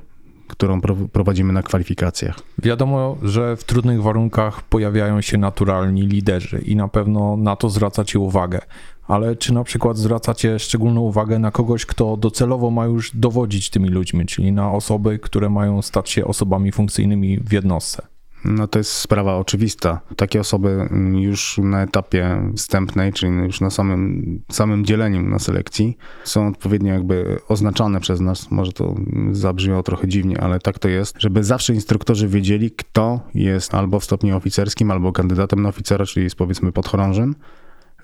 którą 0.52 0.82
prowadzimy 1.12 1.54
na 1.54 1.64
kwalifikacjach. 1.64 2.40
Wiadomo, 2.58 3.18
że 3.24 3.58
w 3.58 3.64
trudnych 3.64 4.04
warunkach 4.04 4.62
pojawiają 4.62 5.22
się 5.22 5.38
naturalni 5.38 6.02
liderzy 6.02 6.60
i 6.66 6.76
na 6.76 6.88
pewno 6.88 7.38
na 7.38 7.56
to 7.56 7.70
zwracacie 7.70 8.20
uwagę. 8.20 8.60
Ale 9.08 9.36
czy 9.36 9.54
na 9.54 9.64
przykład 9.64 9.98
zwracacie 9.98 10.60
szczególną 10.60 11.02
uwagę 11.02 11.40
na 11.40 11.52
kogoś, 11.52 11.86
kto 11.86 12.18
docelowo 12.18 12.70
ma 12.72 12.86
już 12.86 13.12
dowodzić 13.16 13.70
tymi 13.70 13.90
ludźmi, 13.90 14.26
czyli 14.26 14.52
na 14.52 14.72
osoby, 14.72 15.20
które 15.20 15.50
mają 15.50 15.82
stać 15.82 16.10
się 16.10 16.26
osobami 16.26 16.72
funkcyjnymi 16.72 17.40
w 17.40 17.52
jednostce? 17.52 18.11
No 18.46 18.68
to 18.68 18.80
jest 18.80 18.92
sprawa 18.92 19.38
oczywista. 19.38 20.02
Takie 20.16 20.40
osoby 20.40 20.70
mm, 20.70 21.18
już 21.18 21.60
na 21.64 21.84
etapie 21.84 22.52
wstępnej, 22.56 23.14
czyli 23.14 23.34
już 23.34 23.62
na 23.62 23.70
samym, 23.70 24.42
samym 24.52 24.86
dzieleniu 24.86 25.22
na 25.22 25.40
selekcji, 25.40 25.98
są 26.24 26.48
odpowiednio 26.48 26.94
jakby 26.94 27.40
oznaczane 27.48 28.00
przez 28.00 28.20
nas. 28.20 28.52
Może 28.52 28.74
to 28.74 28.96
zabrzmiało 29.32 29.84
trochę 29.84 30.08
dziwnie, 30.08 30.42
ale 30.42 30.60
tak 30.60 30.80
to 30.80 30.90
jest, 30.90 31.16
żeby 31.20 31.44
zawsze 31.44 31.74
instruktorzy 31.74 32.28
wiedzieli, 32.28 32.72
kto 32.72 33.20
jest 33.34 33.74
albo 33.74 34.00
w 34.00 34.04
stopniu 34.04 34.38
oficerskim, 34.38 34.92
albo 34.92 35.12
kandydatem 35.12 35.62
na 35.62 35.70
oficera, 35.70 36.06
czyli 36.06 36.24
jest 36.24 36.36
powiedzmy 36.36 36.72
podchorążym, 36.72 37.36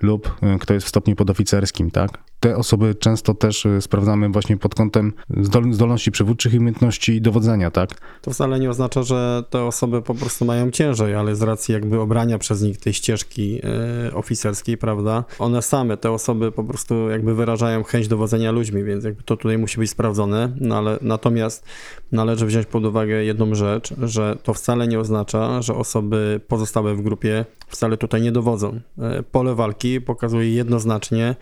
lub 0.02 0.28
y, 0.56 0.60
kto 0.60 0.74
jest 0.74 0.86
w 0.86 0.90
stopniu 0.90 1.16
podoficerskim, 1.16 1.92
tak? 1.92 2.18
Te 2.40 2.56
osoby 2.56 2.96
często 2.96 3.34
też 3.34 3.66
y, 3.66 3.82
sprawdzamy 3.82 4.30
właśnie 4.30 4.58
pod 4.58 4.76
kątem 4.76 5.14
zdolności 5.72 6.12
przywódczych 6.12 6.54
i 6.54 6.58
umiejętności 6.58 7.22
dowodzenia, 7.22 7.72
tak? 7.72 7.90
To 8.22 8.32
wcale 8.32 8.60
nie 8.60 8.70
oznacza, 8.70 9.04
że 9.04 9.44
te 9.50 9.64
osoby 9.64 10.02
po 10.02 10.16
prostu 10.16 10.46
mają 10.46 10.72
ciężej, 10.72 11.16
ale 11.16 11.36
z 11.36 11.42
racji 11.42 11.74
jakby 11.74 12.00
obrania 12.00 12.38
przez 12.38 12.62
nich 12.62 12.78
tej 12.78 12.94
ścieżki 12.94 13.62
y, 14.08 14.14
oficerskiej, 14.14 14.78
prawda? 14.78 15.24
One 15.40 15.62
same, 15.62 15.98
te 15.98 16.12
osoby 16.12 16.52
po 16.52 16.64
prostu 16.64 17.10
jakby 17.10 17.36
wyrażają 17.36 17.84
chęć 17.84 18.08
dowodzenia 18.08 18.52
ludźmi, 18.52 18.84
więc 18.84 19.04
jakby 19.04 19.24
to 19.24 19.38
tutaj 19.38 19.58
musi 19.58 19.80
być 19.80 19.90
sprawdzone, 19.90 20.52
no 20.60 20.78
ale 20.78 20.98
natomiast 21.02 21.66
należy 22.12 22.46
wziąć 22.46 22.66
pod 22.66 22.86
uwagę 22.86 23.24
jedną 23.24 23.56
rzecz, 23.56 23.94
że 24.02 24.38
to 24.44 24.54
wcale 24.54 24.88
nie 24.88 25.00
oznacza, 25.00 25.62
że 25.62 25.76
osoby 25.76 26.42
pozostałe 26.48 26.96
w 26.96 27.02
grupie 27.02 27.46
wcale 27.68 27.98
tutaj 27.98 28.22
nie 28.22 28.32
dowodzą. 28.32 28.80
Pole 29.32 29.56
walki 29.56 30.02
pokazuje 30.02 30.54
jednoznacznie, 30.54 31.36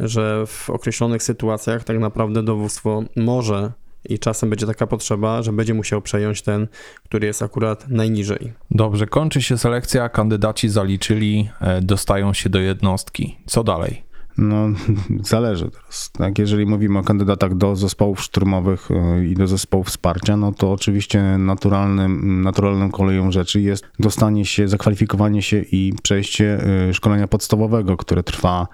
że 0.00 0.46
w 0.46 0.70
określonych 0.70 1.22
sytuacjach 1.22 1.84
tak 1.84 1.98
naprawdę 1.98 2.42
dowództwo 2.42 3.02
może 3.16 3.72
i 4.08 4.18
czasem 4.18 4.50
będzie 4.50 4.66
taka 4.66 4.86
potrzeba, 4.86 5.42
że 5.42 5.52
będzie 5.52 5.74
musiał 5.74 6.02
przejąć 6.02 6.42
ten, 6.42 6.66
który 7.04 7.26
jest 7.26 7.42
akurat 7.42 7.88
najniżej. 7.88 8.52
Dobrze, 8.70 9.06
kończy 9.06 9.42
się 9.42 9.58
selekcja, 9.58 10.08
kandydaci 10.08 10.68
zaliczyli, 10.68 11.48
e, 11.60 11.80
dostają 11.82 12.32
się 12.32 12.50
do 12.50 12.58
jednostki. 12.58 13.36
Co 13.46 13.64
dalej? 13.64 14.04
No, 14.38 14.68
zależy 15.32 15.70
teraz. 15.70 16.10
Tak, 16.12 16.38
jeżeli 16.38 16.66
mówimy 16.66 16.98
o 16.98 17.02
kandydatach 17.02 17.54
do 17.54 17.76
zespołów 17.76 18.22
szturmowych 18.22 18.88
e, 18.90 19.24
i 19.24 19.34
do 19.34 19.46
zespołów 19.46 19.86
wsparcia, 19.86 20.36
no 20.36 20.52
to 20.52 20.72
oczywiście 20.72 21.22
naturalnym, 21.38 22.42
naturalną 22.42 22.90
koleją 22.90 23.32
rzeczy 23.32 23.60
jest 23.60 23.84
dostanie 23.98 24.44
się, 24.44 24.68
zakwalifikowanie 24.68 25.42
się 25.42 25.60
i 25.72 25.92
przejście 26.02 26.58
e, 26.88 26.94
szkolenia 26.94 27.28
podstawowego, 27.28 27.96
które 27.96 28.22
trwa 28.22 28.68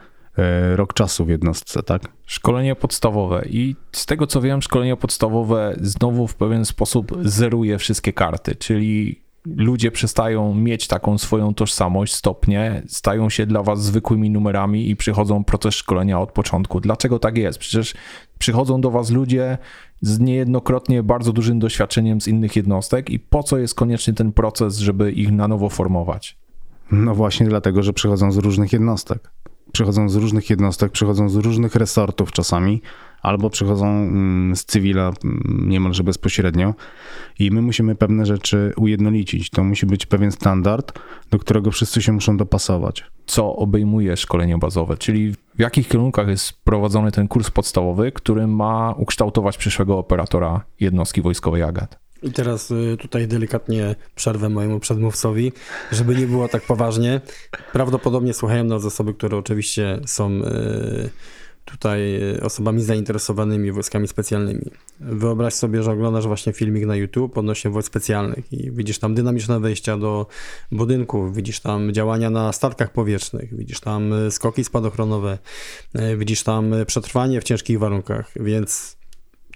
rok 0.75 0.95
czasu 0.95 1.25
w 1.25 1.29
jednostce, 1.29 1.83
tak? 1.83 2.03
Szkolenie 2.27 2.77
podstawowe 2.77 3.45
i 3.51 3.77
z 3.93 4.07
tego 4.07 4.27
co 4.27 4.41
wiem, 4.41 4.63
szkolenie 4.63 4.97
podstawowe 4.97 5.77
znowu 5.81 6.27
w 6.27 6.35
pewien 6.35 6.65
sposób 6.65 7.13
zeruje 7.23 7.79
wszystkie 7.79 8.13
karty, 8.13 8.57
czyli 8.57 9.21
ludzie 9.47 9.91
przestają 9.91 10.55
mieć 10.55 10.87
taką 10.87 11.19
swoją 11.19 11.55
tożsamość, 11.55 12.15
stopnie, 12.15 12.83
stają 12.87 13.31
się 13.31 13.47
dla 13.47 13.63
was 13.63 13.83
zwykłymi 13.83 14.31
numerami 14.31 14.91
i 14.91 14.97
przychodzą 14.97 15.45
proces 15.45 15.75
szkolenia 15.75 16.21
od 16.21 16.33
początku. 16.33 16.81
Dlaczego 16.81 17.19
tak 17.19 17.37
jest? 17.37 17.59
Przecież 17.59 17.95
przychodzą 18.39 18.81
do 18.81 18.91
was 18.91 19.11
ludzie 19.11 19.59
z 20.01 20.19
niejednokrotnie 20.19 21.03
bardzo 21.03 21.33
dużym 21.33 21.59
doświadczeniem 21.59 22.21
z 22.21 22.29
innych 22.29 22.57
jednostek 22.57 23.11
i 23.11 23.19
po 23.19 23.43
co 23.43 23.59
jest 23.59 23.75
konieczny 23.75 24.13
ten 24.15 24.33
proces, 24.33 24.79
żeby 24.79 25.13
ich 25.13 25.33
na 25.33 25.49
nowo 25.49 25.69
formować? 25.69 26.37
No 26.93 27.15
właśnie 27.15 27.47
dlatego, 27.47 27.83
że 27.83 27.93
przychodzą 27.93 28.33
z 28.33 28.37
różnych 28.37 28.73
jednostek. 28.73 29.31
Przychodzą 29.73 30.09
z 30.09 30.17
różnych 30.17 30.51
jednostek, 30.51 30.93
przychodzą 30.93 31.29
z 31.29 31.37
różnych 31.37 31.75
resortów 31.75 32.33
czasami, 32.33 32.83
albo 33.23 33.51
przychodzą 33.51 33.87
mm, 33.87 34.57
z 34.57 34.65
cywila 34.65 35.13
mm, 35.25 35.69
niemalże 35.69 36.05
bezpośrednio 36.05 36.75
i 37.39 37.51
my 37.51 37.63
musimy 37.63 37.95
pewne 37.95 38.27
rzeczy 38.27 38.73
ujednolicić. 38.77 39.51
To 39.51 39.65
musi 39.65 39.87
być 39.87 40.07
pewien 40.07 40.33
standard, 40.33 40.99
do 41.31 41.39
którego 41.39 41.71
wszyscy 41.71 42.03
się 42.03 42.13
muszą 42.13 42.37
dopasować. 42.37 43.05
Co 43.27 43.57
obejmuje 43.57 44.17
szkolenie 44.17 44.59
bazowe, 44.59 44.97
czyli 44.97 45.33
w 45.33 45.59
jakich 45.59 45.89
kierunkach 45.89 46.29
jest 46.29 46.65
prowadzony 46.65 47.13
ten 47.13 47.29
kurs 47.29 47.51
podstawowy, 47.51 48.13
który 48.13 48.47
ma 48.47 48.95
ukształtować 48.99 49.59
przyszłego 49.59 49.99
operatora 49.99 50.65
jednostki 50.81 51.23
wojskowej 51.23 51.63
AGAT? 51.63 51.99
I 52.23 52.33
teraz 52.33 52.71
y, 52.71 52.97
tutaj 52.99 53.29
delikatnie 53.29 53.97
przerwę 54.15 54.49
mojemu 54.49 54.81
przedmówcowi, 54.81 55.53
żeby 55.93 56.17
nie 56.17 56.27
było 56.27 56.49
tak 56.49 56.63
poważnie. 56.63 57.21
Prawdopodobnie 57.73 58.35
słuchają 58.35 58.65
nas 58.65 58.85
osoby, 58.85 59.15
które 59.15 59.37
oczywiście 59.37 60.01
są 60.07 60.31
y, 60.31 61.11
tutaj 61.65 62.23
y, 62.37 62.43
osobami 62.43 62.83
zainteresowanymi 62.83 63.73
wojskami 63.73 64.09
specjalnymi. 64.09 64.71
Wyobraź 65.01 65.55
sobie, 65.55 65.83
że 65.83 65.93
oglądasz 65.93 66.27
właśnie 66.27 66.53
filmik 66.53 66.87
na 66.87 66.97
YouTube 66.97 67.39
odnośnie 67.39 67.71
wojsk 67.71 67.89
specjalnych 67.89 68.53
i 68.53 68.71
widzisz 68.71 68.99
tam 68.99 69.15
dynamiczne 69.15 69.61
wejścia 69.61 69.97
do 69.99 70.27
budynków, 70.73 71.35
widzisz 71.35 71.61
tam 71.61 71.93
działania 71.93 72.31
na 72.31 72.53
statkach 72.53 72.93
powietrznych, 72.93 73.57
widzisz 73.57 73.81
tam 73.81 74.13
skoki 74.31 74.65
spadochronowe, 74.65 75.39
widzisz 76.17 76.43
tam 76.43 76.75
przetrwanie 76.87 77.41
w 77.41 77.45
ciężkich 77.45 77.79
warunkach, 77.79 78.33
więc 78.37 79.00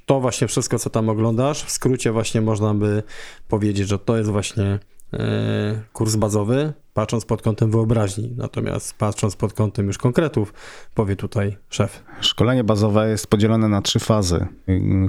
to 0.06 0.20
właśnie 0.20 0.46
wszystko, 0.46 0.78
co 0.78 0.90
tam 0.90 1.08
oglądasz, 1.08 1.64
w 1.64 1.70
skrócie 1.70 2.12
właśnie 2.12 2.40
można 2.40 2.74
by 2.74 3.02
powiedzieć, 3.48 3.88
że 3.88 3.98
to 3.98 4.16
jest 4.16 4.30
właśnie 4.30 4.78
e, 5.12 5.82
kurs 5.92 6.16
bazowy, 6.16 6.72
patrząc 6.94 7.24
pod 7.24 7.42
kątem 7.42 7.70
wyobraźni. 7.70 8.34
Natomiast 8.36 8.98
patrząc 8.98 9.36
pod 9.36 9.52
kątem 9.52 9.86
już 9.86 9.98
konkretów, 9.98 10.54
powie 10.94 11.16
tutaj 11.16 11.56
szef. 11.68 12.04
Szkolenie 12.20 12.64
bazowe 12.64 13.10
jest 13.10 13.26
podzielone 13.26 13.68
na 13.68 13.82
trzy 13.82 13.98
fazy. 13.98 14.46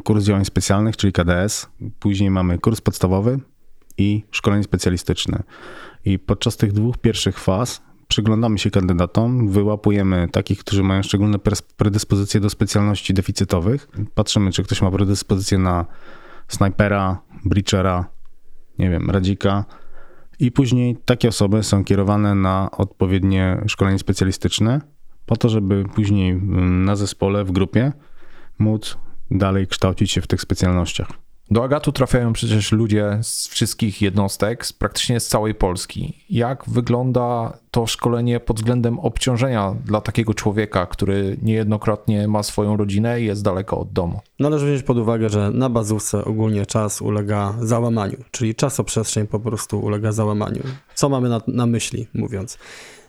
Kurs 0.04 0.24
działań 0.24 0.46
specjalnych, 0.46 0.98
czyli 0.98 1.14
KDS, 1.14 1.68
później 2.00 2.32
mamy 2.32 2.60
kurs 2.60 2.82
podstawowy 2.82 3.40
i 3.98 4.24
szkolenie 4.32 4.64
specjalistyczne. 4.64 5.44
I 6.06 6.20
podczas 6.20 6.58
tych 6.58 6.74
dwóch 6.74 6.98
pierwszych 6.98 7.40
faz 7.40 7.82
przyglądamy 8.16 8.58
się 8.58 8.72
kandydatom, 8.72 9.50
wyłapujemy 9.50 10.28
takich, 10.32 10.60
którzy 10.60 10.84
mają 10.84 11.04
szczególne 11.04 11.38
predyspozycje 11.78 12.40
do 12.40 12.50
specjalności 12.50 13.14
deficytowych. 13.14 13.88
Patrzymy, 14.14 14.52
czy 14.52 14.64
ktoś 14.64 14.82
ma 14.82 14.92
predyspozycję 14.92 15.58
na 15.58 15.86
snajpera, 16.48 17.22
breachera, 17.46 18.06
nie 18.80 18.90
wiem, 18.90 19.10
radzika. 19.10 19.66
I 20.40 20.52
później 20.52 20.98
takie 21.06 21.28
osoby 21.28 21.64
są 21.64 21.84
kierowane 21.84 22.36
na 22.36 22.72
odpowiednie 22.72 23.62
szkolenie 23.68 24.00
specjalistyczne, 24.00 24.82
po 25.26 25.36
to, 25.36 25.50
żeby 25.50 25.84
później 25.96 26.32
mm, 26.32 26.86
na 26.86 26.96
zespole, 26.96 27.44
w 27.44 27.52
grupie 27.52 27.92
móc 28.60 28.98
dalej 29.32 29.68
kształcić 29.68 30.12
się 30.12 30.22
w 30.22 30.28
tych 30.28 30.42
specjalnościach. 30.42 31.25
Do 31.52 31.64
Agatu 31.64 31.92
trafiają 31.92 32.34
przecież 32.34 32.72
ludzie 32.72 33.20
z 33.22 33.48
wszystkich 33.48 34.02
jednostek, 34.02 34.66
z 34.66 34.74
praktycznie 34.74 35.20
z 35.20 35.28
całej 35.28 35.56
Polski. 35.56 36.24
Jak 36.30 36.64
wygląda 36.68 37.58
to 37.72 37.88
szkolenie 37.88 38.40
pod 38.40 38.58
względem 38.58 39.00
obciążenia 39.00 39.76
dla 39.86 40.02
takiego 40.02 40.34
człowieka, 40.34 40.86
który 40.86 41.38
niejednokrotnie 41.42 42.28
ma 42.28 42.44
swoją 42.44 42.78
rodzinę 42.78 43.22
i 43.22 43.26
jest 43.26 43.44
daleko 43.44 43.80
od 43.80 43.92
domu? 43.92 44.20
Należy 44.40 44.66
wziąć 44.66 44.84
pod 44.84 44.98
uwagę, 44.98 45.30
że 45.30 45.52
na 45.52 45.70
bazówce 45.70 46.26
ogólnie 46.26 46.66
czas 46.66 47.02
ulega 47.02 47.54
załamaniu, 47.62 48.18
czyli 48.32 48.56
czasoprzestrzeń 48.56 49.28
po 49.28 49.40
prostu 49.40 49.80
ulega 49.80 50.12
załamaniu. 50.12 50.64
Co 50.96 51.10
mamy 51.10 51.30
na, 51.30 51.42
na 51.48 51.66
myśli, 51.66 52.08
mówiąc? 52.14 52.58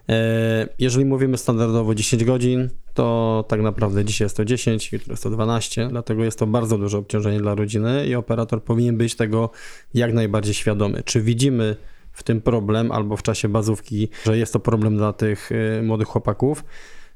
E, 0.08 0.68
jeżeli 0.78 1.04
mówimy 1.04 1.38
standardowo 1.38 1.94
10 1.94 2.24
godzin, 2.24 2.68
to 2.94 3.44
tak 3.48 3.60
naprawdę 3.60 4.04
dzisiaj 4.04 4.24
jest 4.24 4.36
to 4.36 4.44
10, 4.44 4.92
jutro 4.92 5.12
jest 5.12 5.22
to 5.22 5.30
12, 5.30 5.88
dlatego 5.90 6.24
jest 6.24 6.38
to 6.38 6.46
bardzo 6.46 6.78
duże 6.78 6.98
obciążenie 6.98 7.40
dla 7.40 7.54
rodziny 7.54 8.06
i 8.06 8.14
operator 8.14 8.62
powinien 8.62 8.96
być 8.96 9.16
tego 9.16 9.50
jak 9.94 10.12
najbardziej 10.12 10.54
świadomy. 10.54 11.02
Czy 11.04 11.20
widzimy 11.20 11.76
w 12.12 12.22
tym 12.22 12.40
problem 12.40 12.92
albo 12.92 13.16
w 13.16 13.22
czasie 13.22 13.48
bazówki, 13.48 14.08
że 14.24 14.38
jest 14.38 14.52
to 14.52 14.60
problem 14.60 14.96
dla 14.96 15.12
tych 15.12 15.50
e, 15.52 15.82
młodych 15.82 16.08
chłopaków? 16.08 16.64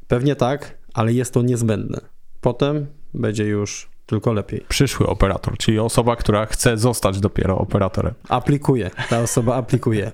Pewnie 0.08 0.36
tak, 0.36 0.78
ale 0.94 1.12
jest 1.12 1.34
to 1.34 1.42
niezbędne. 1.42 2.00
Potem 2.40 2.86
będzie 3.14 3.44
już 3.44 3.90
tylko 4.06 4.32
lepiej. 4.32 4.64
Przyszły 4.68 5.06
operator, 5.06 5.58
czyli 5.58 5.78
osoba, 5.78 6.16
która 6.16 6.46
chce 6.46 6.78
zostać 6.78 7.20
dopiero 7.20 7.58
operatorem. 7.58 8.14
Aplikuje, 8.28 8.90
ta 9.10 9.20
osoba 9.20 9.54
aplikuje. 9.54 10.12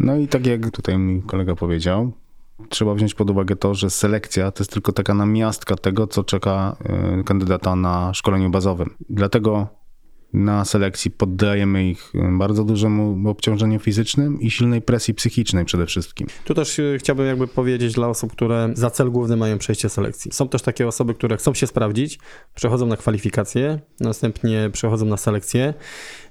No 0.00 0.16
i 0.16 0.28
tak 0.28 0.46
jak 0.46 0.70
tutaj 0.70 0.98
mój 0.98 1.22
kolega 1.22 1.54
powiedział, 1.54 2.12
trzeba 2.68 2.94
wziąć 2.94 3.14
pod 3.14 3.30
uwagę 3.30 3.56
to, 3.56 3.74
że 3.74 3.90
selekcja 3.90 4.50
to 4.50 4.62
jest 4.62 4.72
tylko 4.72 4.92
taka 4.92 5.14
namiastka 5.14 5.76
tego, 5.76 6.06
co 6.06 6.24
czeka 6.24 6.76
e, 6.84 7.22
kandydata 7.24 7.76
na 7.76 8.14
szkoleniu 8.14 8.50
bazowym. 8.50 8.94
Dlatego 9.10 9.66
na 10.32 10.64
selekcji 10.64 11.10
poddajemy 11.10 11.88
ich 11.90 12.12
bardzo 12.38 12.64
dużemu 12.64 13.30
obciążeniu 13.30 13.78
fizycznym 13.78 14.40
i 14.40 14.50
silnej 14.50 14.82
presji 14.82 15.14
psychicznej 15.14 15.64
przede 15.64 15.86
wszystkim. 15.86 16.26
Tu 16.44 16.54
też 16.54 16.78
e, 16.78 16.98
chciałbym 16.98 17.26
jakby 17.26 17.46
powiedzieć 17.46 17.94
dla 17.94 18.08
osób, 18.08 18.32
które 18.32 18.70
za 18.74 18.90
cel 18.90 19.10
główny 19.10 19.36
mają 19.36 19.58
przejście 19.58 19.88
selekcji. 19.88 20.32
Są 20.32 20.48
też 20.48 20.62
takie 20.62 20.88
osoby, 20.88 21.14
które 21.14 21.36
chcą 21.36 21.54
się 21.54 21.66
sprawdzić, 21.66 22.18
przechodzą 22.54 22.86
na 22.86 22.96
kwalifikacje, 22.96 23.80
następnie 24.00 24.70
przechodzą 24.72 25.06
na 25.06 25.16
selekcję. 25.16 25.74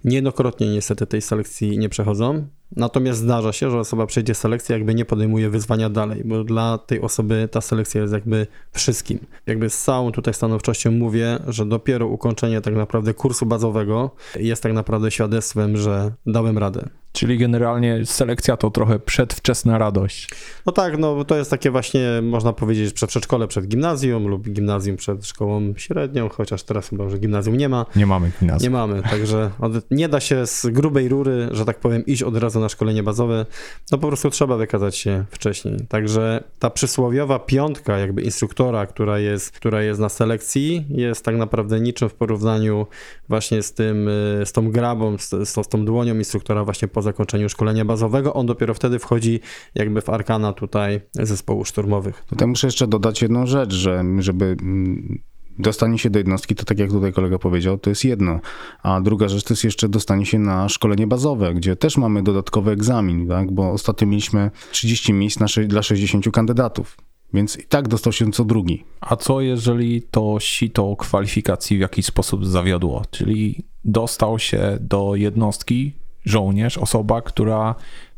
Niejednokrotnie 0.03 0.69
niestety 0.69 1.07
tej 1.07 1.21
selekcji 1.21 1.77
nie 1.77 1.89
przechodzą. 1.89 2.47
Natomiast 2.75 3.19
zdarza 3.19 3.53
się, 3.53 3.71
że 3.71 3.79
osoba 3.79 4.05
przejdzie 4.05 4.35
selekcję, 4.35 4.73
jakby 4.75 4.95
nie 4.95 5.05
podejmuje 5.05 5.49
wyzwania 5.49 5.89
dalej, 5.89 6.21
bo 6.25 6.43
dla 6.43 6.77
tej 6.77 7.01
osoby 7.01 7.49
ta 7.51 7.61
selekcja 7.61 8.01
jest 8.01 8.13
jakby 8.13 8.47
wszystkim. 8.71 9.19
Jakby 9.45 9.69
z 9.69 9.83
całą 9.83 10.11
tutaj 10.11 10.33
stanowczością 10.33 10.91
mówię, 10.91 11.39
że 11.47 11.65
dopiero 11.65 12.07
ukończenie 12.07 12.61
tak 12.61 12.75
naprawdę 12.75 13.13
kursu 13.13 13.45
bazowego 13.45 14.11
jest 14.35 14.63
tak 14.63 14.73
naprawdę 14.73 15.11
świadectwem, 15.11 15.77
że 15.77 16.11
dałem 16.25 16.57
radę. 16.57 16.89
Czyli 17.19 17.37
generalnie 17.37 18.05
selekcja 18.05 18.57
to 18.57 18.71
trochę 18.71 18.99
przedwczesna 18.99 19.77
radość. 19.77 20.29
No 20.65 20.71
tak, 20.71 20.97
no 20.97 21.25
to 21.25 21.37
jest 21.37 21.51
takie 21.51 21.71
właśnie, 21.71 22.01
można 22.23 22.53
powiedzieć, 22.53 22.93
przed 22.93 23.09
przedszkole 23.09 23.47
przed 23.47 23.67
gimnazjum 23.67 24.27
lub 24.27 24.49
gimnazjum 24.49 24.97
przed 24.97 25.25
szkołą 25.25 25.73
średnią, 25.77 26.29
chociaż 26.29 26.63
teraz 26.63 26.89
chyba, 26.89 27.09
że 27.09 27.17
gimnazjum 27.17 27.57
nie 27.57 27.69
ma. 27.69 27.85
Nie 27.95 28.05
mamy 28.05 28.31
gimnazjum. 28.39 28.73
Nie 28.73 28.77
mamy, 28.77 29.01
także 29.03 29.51
od, 29.59 29.91
nie 29.91 30.09
da 30.09 30.19
się 30.19 30.47
z 30.47 30.65
grubej 30.65 31.09
rury, 31.09 31.49
że 31.51 31.65
tak 31.65 31.79
powiem, 31.79 32.05
iść 32.05 32.23
od 32.23 32.37
razu 32.37 32.59
na 32.59 32.69
szkolenie 32.69 33.03
bazowe. 33.03 33.45
No 33.91 33.97
po 33.97 34.07
prostu 34.07 34.29
trzeba 34.29 34.57
wykazać 34.57 34.97
się 34.97 35.25
wcześniej. 35.31 35.77
Także 35.89 36.43
ta 36.59 36.69
przysłowiowa 36.69 37.39
piątka 37.39 37.97
jakby 37.97 38.21
instruktora, 38.21 38.85
która 38.85 39.19
jest, 39.19 39.51
która 39.51 39.81
jest 39.81 39.99
na 39.99 40.09
selekcji, 40.09 40.85
jest 40.89 41.25
tak 41.25 41.35
naprawdę 41.35 41.79
niczym 41.79 42.09
w 42.09 42.13
porównaniu 42.13 42.87
właśnie 43.29 43.63
z 43.63 43.73
tym, 43.73 44.07
y, 44.07 44.45
z 44.45 44.51
tą 44.51 44.71
grabą, 44.71 45.17
z, 45.17 45.29
z, 45.29 45.65
z 45.65 45.67
tą 45.67 45.85
dłonią 45.85 46.15
instruktora 46.15 46.63
właśnie 46.63 46.87
po 46.87 47.01
zakończeniu 47.09 47.49
szkolenia 47.49 47.85
bazowego. 47.85 48.33
On 48.33 48.45
dopiero 48.45 48.73
wtedy 48.73 48.99
wchodzi 48.99 49.39
jakby 49.75 50.01
w 50.01 50.09
arkana 50.09 50.53
tutaj 50.53 51.01
zespołu 51.13 51.65
szturmowych. 51.65 52.23
Tutaj 52.25 52.47
muszę 52.47 52.67
jeszcze 52.67 52.87
dodać 52.87 53.21
jedną 53.21 53.45
rzecz, 53.45 53.73
że 53.73 54.03
żeby 54.19 54.45
mm, 54.45 55.19
dostanie 55.59 55.97
się 55.97 56.09
do 56.09 56.19
jednostki, 56.19 56.55
to 56.55 56.65
tak 56.65 56.79
jak 56.79 56.89
tutaj 56.89 57.13
kolega 57.13 57.39
powiedział, 57.39 57.77
to 57.77 57.89
jest 57.89 58.05
jedno. 58.05 58.39
A 58.83 59.01
druga 59.01 59.27
rzecz 59.27 59.43
to 59.43 59.53
jest 59.53 59.63
jeszcze 59.63 59.89
dostanie 59.89 60.25
się 60.25 60.39
na 60.39 60.69
szkolenie 60.69 61.07
bazowe, 61.07 61.53
gdzie 61.53 61.75
też 61.75 61.97
mamy 61.97 62.23
dodatkowy 62.23 62.71
egzamin, 62.71 63.27
tak? 63.27 63.51
bo 63.51 63.71
ostatnio 63.71 64.07
mieliśmy 64.07 64.51
30 64.71 65.13
miejsc 65.13 65.39
na, 65.39 65.47
dla 65.67 65.83
60 65.83 66.31
kandydatów. 66.31 66.97
Więc 67.33 67.59
i 67.59 67.63
tak 67.63 67.87
dostał 67.87 68.13
się 68.13 68.31
co 68.31 68.45
drugi. 68.45 68.83
A 69.01 69.15
co 69.15 69.41
jeżeli 69.41 70.01
to 70.01 70.37
sito 70.39 70.95
kwalifikacji 70.95 71.77
w 71.77 71.79
jakiś 71.79 72.05
sposób 72.05 72.45
zawiodło? 72.45 73.03
Czyli 73.11 73.63
dostał 73.85 74.39
się 74.39 74.77
do 74.81 75.15
jednostki, 75.15 75.93
żołnierz, 76.29 76.77
osoba, 76.77 77.21
która 77.21 77.75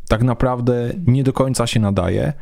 tak 0.07 0.23
naprawdę 0.23 0.93
nie 1.07 1.23
do 1.23 1.33
końca 1.33 1.67
się 1.67 1.79
nadaje, 1.79 2.33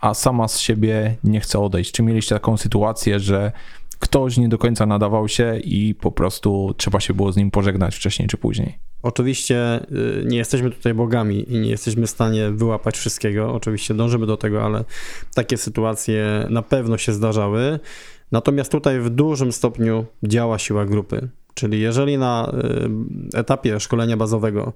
a 0.00 0.14
sama 0.14 0.48
z 0.48 0.58
siebie 0.58 1.16
nie 1.24 1.40
chce 1.40 1.58
odejść. 1.58 1.92
Czy 1.92 2.02
mieliście 2.02 2.34
taką 2.34 2.56
sytuację, 2.56 3.20
że 3.20 3.52
ktoś 3.98 4.36
nie 4.36 4.48
do 4.48 4.58
końca 4.58 4.86
nadawał 4.86 5.28
się 5.28 5.58
i 5.64 5.94
po 5.94 6.12
prostu 6.12 6.74
trzeba 6.76 7.00
się 7.00 7.14
było 7.14 7.32
z 7.32 7.36
nim 7.36 7.50
pożegnać 7.50 7.96
wcześniej 7.96 8.28
czy 8.28 8.36
później? 8.36 8.78
Oczywiście 9.02 9.80
y, 9.92 10.24
nie 10.26 10.38
jesteśmy 10.38 10.70
tutaj 10.70 10.94
bogami 10.94 11.52
i 11.52 11.58
nie 11.58 11.70
jesteśmy 11.70 12.06
w 12.06 12.10
stanie 12.10 12.50
wyłapać 12.50 12.96
wszystkiego. 12.96 13.54
Oczywiście 13.54 13.94
dążymy 13.94 14.26
do 14.26 14.36
tego, 14.36 14.64
ale 14.64 14.84
takie 15.34 15.56
sytuacje 15.56 16.46
na 16.50 16.62
pewno 16.62 16.98
się 16.98 17.12
zdarzały. 17.12 17.78
Natomiast 18.32 18.72
tutaj 18.72 19.00
w 19.00 19.10
dużym 19.10 19.52
stopniu 19.52 20.04
działa 20.22 20.58
siła 20.58 20.84
grupy. 20.84 21.28
Czyli 21.56 21.80
jeżeli 21.80 22.18
na 22.18 22.52
y, 23.34 23.38
etapie 23.38 23.80
szkolenia 23.80 24.16
bazowego 24.16 24.72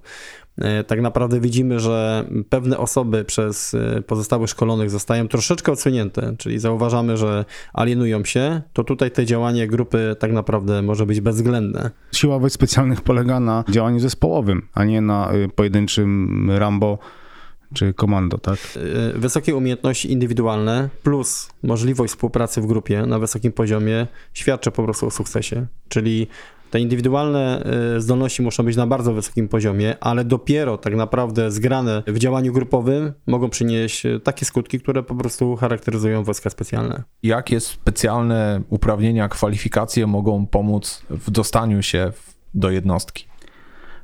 y, 0.57 0.83
tak 0.83 1.01
naprawdę 1.01 1.39
widzimy, 1.39 1.79
że 1.79 2.25
pewne 2.49 2.77
osoby 2.77 3.25
przez 3.25 3.73
y, 3.73 4.03
pozostałych 4.07 4.49
szkolonych 4.49 4.89
zostają 4.89 5.27
troszeczkę 5.27 5.71
odsunięte, 5.71 6.35
czyli 6.37 6.59
zauważamy, 6.59 7.17
że 7.17 7.45
alienują 7.73 8.25
się, 8.25 8.61
to 8.73 8.83
tutaj 8.83 9.11
te 9.11 9.25
działanie 9.25 9.67
grupy 9.67 10.15
tak 10.19 10.31
naprawdę 10.31 10.81
może 10.81 11.05
być 11.05 11.21
bezwzględne. 11.21 11.91
Siła 12.11 12.39
wojsk 12.39 12.55
specjalnych 12.55 13.01
polega 13.01 13.39
na 13.39 13.63
działaniu 13.69 13.99
zespołowym, 13.99 14.67
a 14.73 14.83
nie 14.83 15.01
na 15.01 15.31
pojedynczym 15.55 16.51
Rambo 16.51 16.97
czy 17.73 17.93
komando, 17.93 18.37
tak? 18.37 18.59
Wysokie 19.15 19.55
umiejętności 19.55 20.11
indywidualne 20.11 20.89
plus 21.03 21.49
możliwość 21.63 22.13
współpracy 22.13 22.61
w 22.61 22.65
grupie 22.65 23.05
na 23.05 23.19
wysokim 23.19 23.51
poziomie 23.51 24.07
świadczy 24.33 24.71
po 24.71 24.83
prostu 24.83 25.07
o 25.07 25.11
sukcesie. 25.11 25.65
Czyli 25.89 26.27
te 26.71 26.79
indywidualne 26.79 27.63
y, 27.97 28.01
zdolności 28.01 28.41
muszą 28.41 28.63
być 28.63 28.75
na 28.75 28.87
bardzo 28.87 29.13
wysokim 29.13 29.47
poziomie, 29.47 29.95
ale 29.99 30.25
dopiero 30.25 30.77
tak 30.77 30.95
naprawdę 30.95 31.51
zgrane 31.51 32.03
w 32.07 32.17
działaniu 32.17 32.53
grupowym 32.53 33.13
mogą 33.27 33.49
przynieść 33.49 34.05
y, 34.05 34.19
takie 34.19 34.45
skutki, 34.45 34.79
które 34.79 35.03
po 35.03 35.15
prostu 35.15 35.55
charakteryzują 35.55 36.23
wojska 36.23 36.49
specjalne. 36.49 37.03
Jakie 37.23 37.59
specjalne 37.59 38.61
uprawnienia, 38.69 39.29
kwalifikacje 39.29 40.07
mogą 40.07 40.45
pomóc 40.45 41.03
w 41.09 41.31
dostaniu 41.31 41.83
się 41.83 42.11
do 42.53 42.71
jednostki? 42.71 43.30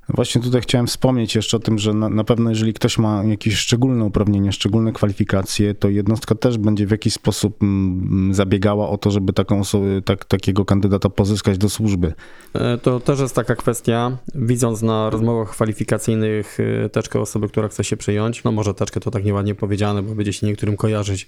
Właśnie 0.10 0.42
tutaj 0.42 0.62
chciałem 0.62 0.88
wspomnieć 0.88 1.36
jeszcze 1.36 1.58
o 1.58 1.60
tym, 1.60 1.80
że 1.80 1.94
na, 1.94 2.10
na 2.10 2.24
pewno 2.24 2.50
jeżeli 2.50 2.74
ktoś 2.74 2.98
ma 2.98 3.24
jakieś 3.24 3.56
szczególne 3.56 4.06
uprawnienia, 4.06 4.52
szczególne 4.52 4.92
kwalifikacje, 4.92 5.76
to 5.76 5.90
jednostka 5.90 6.36
też 6.36 6.58
będzie 6.58 6.88
w 6.88 6.92
jakiś 6.92 7.14
sposób 7.14 7.64
mm, 7.64 8.34
zabiegała 8.34 8.90
o 8.90 8.98
to, 8.98 9.12
żeby 9.12 9.34
taką 9.34 9.60
osobę, 9.60 10.02
tak, 10.02 10.26
takiego 10.26 10.66
kandydata 10.66 11.10
pozyskać 11.10 11.58
do 11.58 11.70
służby. 11.70 12.14
E, 12.54 12.78
To 12.78 13.00
też 13.00 13.20
jest 13.20 13.36
taka 13.36 13.56
kwestia, 13.56 14.18
widząc 14.36 14.82
na 14.82 15.10
rozmowach 15.10 15.50
kwalifikacyjnych 15.50 16.60
y, 16.60 16.90
teczkę 16.90 17.20
osoby, 17.20 17.48
która 17.48 17.68
chce 17.68 17.84
się 17.84 17.98
przyjąć, 17.98 18.44
no 18.44 18.52
może 18.52 18.74
teczkę 18.74 19.00
to 19.00 19.12
tak 19.12 19.26
nieładnie 19.26 19.56
powiedziane, 19.56 20.04
bo 20.04 20.16
będzie 20.16 20.34
się 20.34 20.48
niektórym 20.48 20.78
kojarzyć 20.78 21.28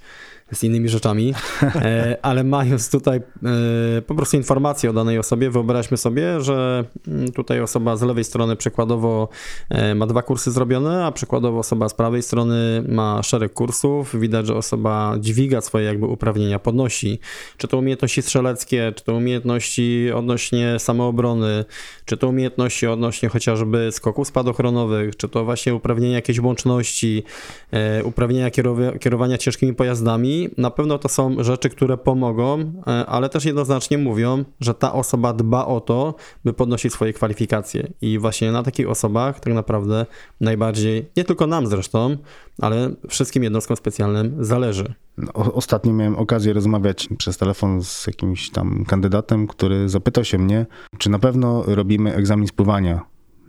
z 0.52 0.64
innymi 0.64 0.90
rzeczami, 0.90 1.34
e, 1.64 2.18
ale 2.22 2.44
mając 2.44 2.90
tutaj 2.90 3.18
e, 3.18 4.02
po 4.02 4.16
prostu 4.16 4.38
informacje 4.38 4.90
o 4.90 4.94
danej 4.94 5.20
osobie, 5.20 5.50
wyobraźmy 5.50 5.98
sobie, 5.98 6.42
że 6.42 6.86
mm, 7.08 7.32
tutaj 7.32 7.62
osoba 7.62 7.96
z 7.96 8.02
lewej 8.02 8.24
strony 8.24 8.56
przykładowo 8.70 9.30
e, 9.70 9.96
ma 9.96 10.08
dwa 10.08 10.22
kursy 10.22 10.52
zrobione, 10.52 11.06
a 11.06 11.12
przykładowo 11.12 11.60
osoba 11.60 11.90
z 11.90 11.94
prawej 11.94 12.24
strony 12.24 12.84
ma 12.88 13.24
szereg 13.24 13.54
kursów, 13.54 14.20
widać, 14.20 14.48
że 14.48 14.56
osoba 14.56 15.16
dźwiga 15.20 15.62
swoje 15.62 15.86
jakby 15.86 16.06
uprawnienia, 16.06 16.60
podnosi, 16.60 17.20
czy 17.58 17.68
to 17.68 17.78
umiejętności 17.78 18.22
strzeleckie, 18.22 18.94
czy 18.96 19.04
to 19.04 19.14
umiejętności 19.14 20.12
odnośnie 20.16 20.80
samoobrony, 20.80 21.66
czy 22.06 22.18
to 22.18 22.28
umiejętności 22.28 22.88
odnośnie 22.88 23.30
chociażby 23.30 23.92
skoków 23.92 24.28
spadochronowych, 24.28 25.16
czy 25.16 25.30
to 25.30 25.46
właśnie 25.46 25.76
uprawnienia 25.76 26.16
jakiejś 26.16 26.40
łączności, 26.40 27.24
e, 27.72 28.04
uprawnienia 28.04 28.50
kierowa- 28.50 29.00
kierowania 29.00 29.38
ciężkimi 29.38 29.74
pojazdami. 29.74 30.50
Na 30.58 30.72
pewno 30.72 30.98
to 30.98 31.10
są 31.10 31.44
rzeczy, 31.44 31.70
które 31.70 31.98
pomogą, 31.98 32.60
e, 32.88 33.06
ale 33.06 33.30
też 33.30 33.46
jednoznacznie 33.46 33.98
mówią, 33.98 34.44
że 34.60 34.74
ta 34.74 34.94
osoba 34.94 35.34
dba 35.34 35.66
o 35.66 35.82
to, 35.82 36.16
by 36.46 36.54
podnosić 36.54 36.94
swoje 36.94 37.14
kwalifikacje. 37.14 37.88
I 38.02 38.20
właśnie 38.20 38.52
na 38.52 38.59
takich 38.64 38.90
osobach 38.90 39.40
tak 39.40 39.54
naprawdę 39.54 40.06
najbardziej, 40.42 41.10
nie 41.18 41.24
tylko 41.24 41.48
nam 41.48 41.68
zresztą, 41.68 42.18
ale 42.62 42.92
wszystkim 43.10 43.44
jednostkom 43.44 43.78
specjalnym 43.78 44.46
zależy. 44.46 44.94
O, 45.34 45.54
ostatnio 45.54 45.94
miałem 45.94 46.16
okazję 46.16 46.54
rozmawiać 46.54 47.10
przez 47.18 47.38
telefon 47.38 47.84
z 47.84 48.08
jakimś 48.08 48.50
tam 48.50 48.86
kandydatem, 48.86 49.48
który 49.48 49.90
zapytał 49.90 50.26
się 50.26 50.38
mnie, 50.38 50.66
czy 50.98 51.10
na 51.10 51.20
pewno 51.20 51.64
robimy 51.68 52.16
egzamin 52.16 52.48
spływania 52.48 53.02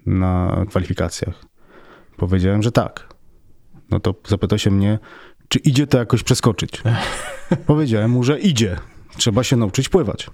na 0.06 0.64
kwalifikacjach. 0.68 1.44
Powiedziałem, 2.16 2.62
że 2.62 2.72
tak. 2.72 3.14
No 3.90 4.00
to 4.00 4.14
zapytał 4.28 4.58
się 4.58 4.70
mnie, 4.70 4.98
czy 5.48 5.58
idzie 5.58 5.86
to 5.86 5.98
jakoś 5.98 6.22
przeskoczyć. 6.22 6.82
Powiedziałem 7.66 8.10
mu, 8.10 8.24
że 8.24 8.38
idzie. 8.38 8.76
Trzeba 9.16 9.44
się 9.44 9.56
nauczyć 9.56 9.88
pływać. 9.88 10.30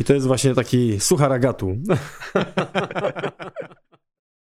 I 0.00 0.04
to 0.04 0.14
jest 0.14 0.26
właśnie 0.26 0.54
taki 0.54 1.00
suchar 1.00 1.32
agatu. 1.32 1.76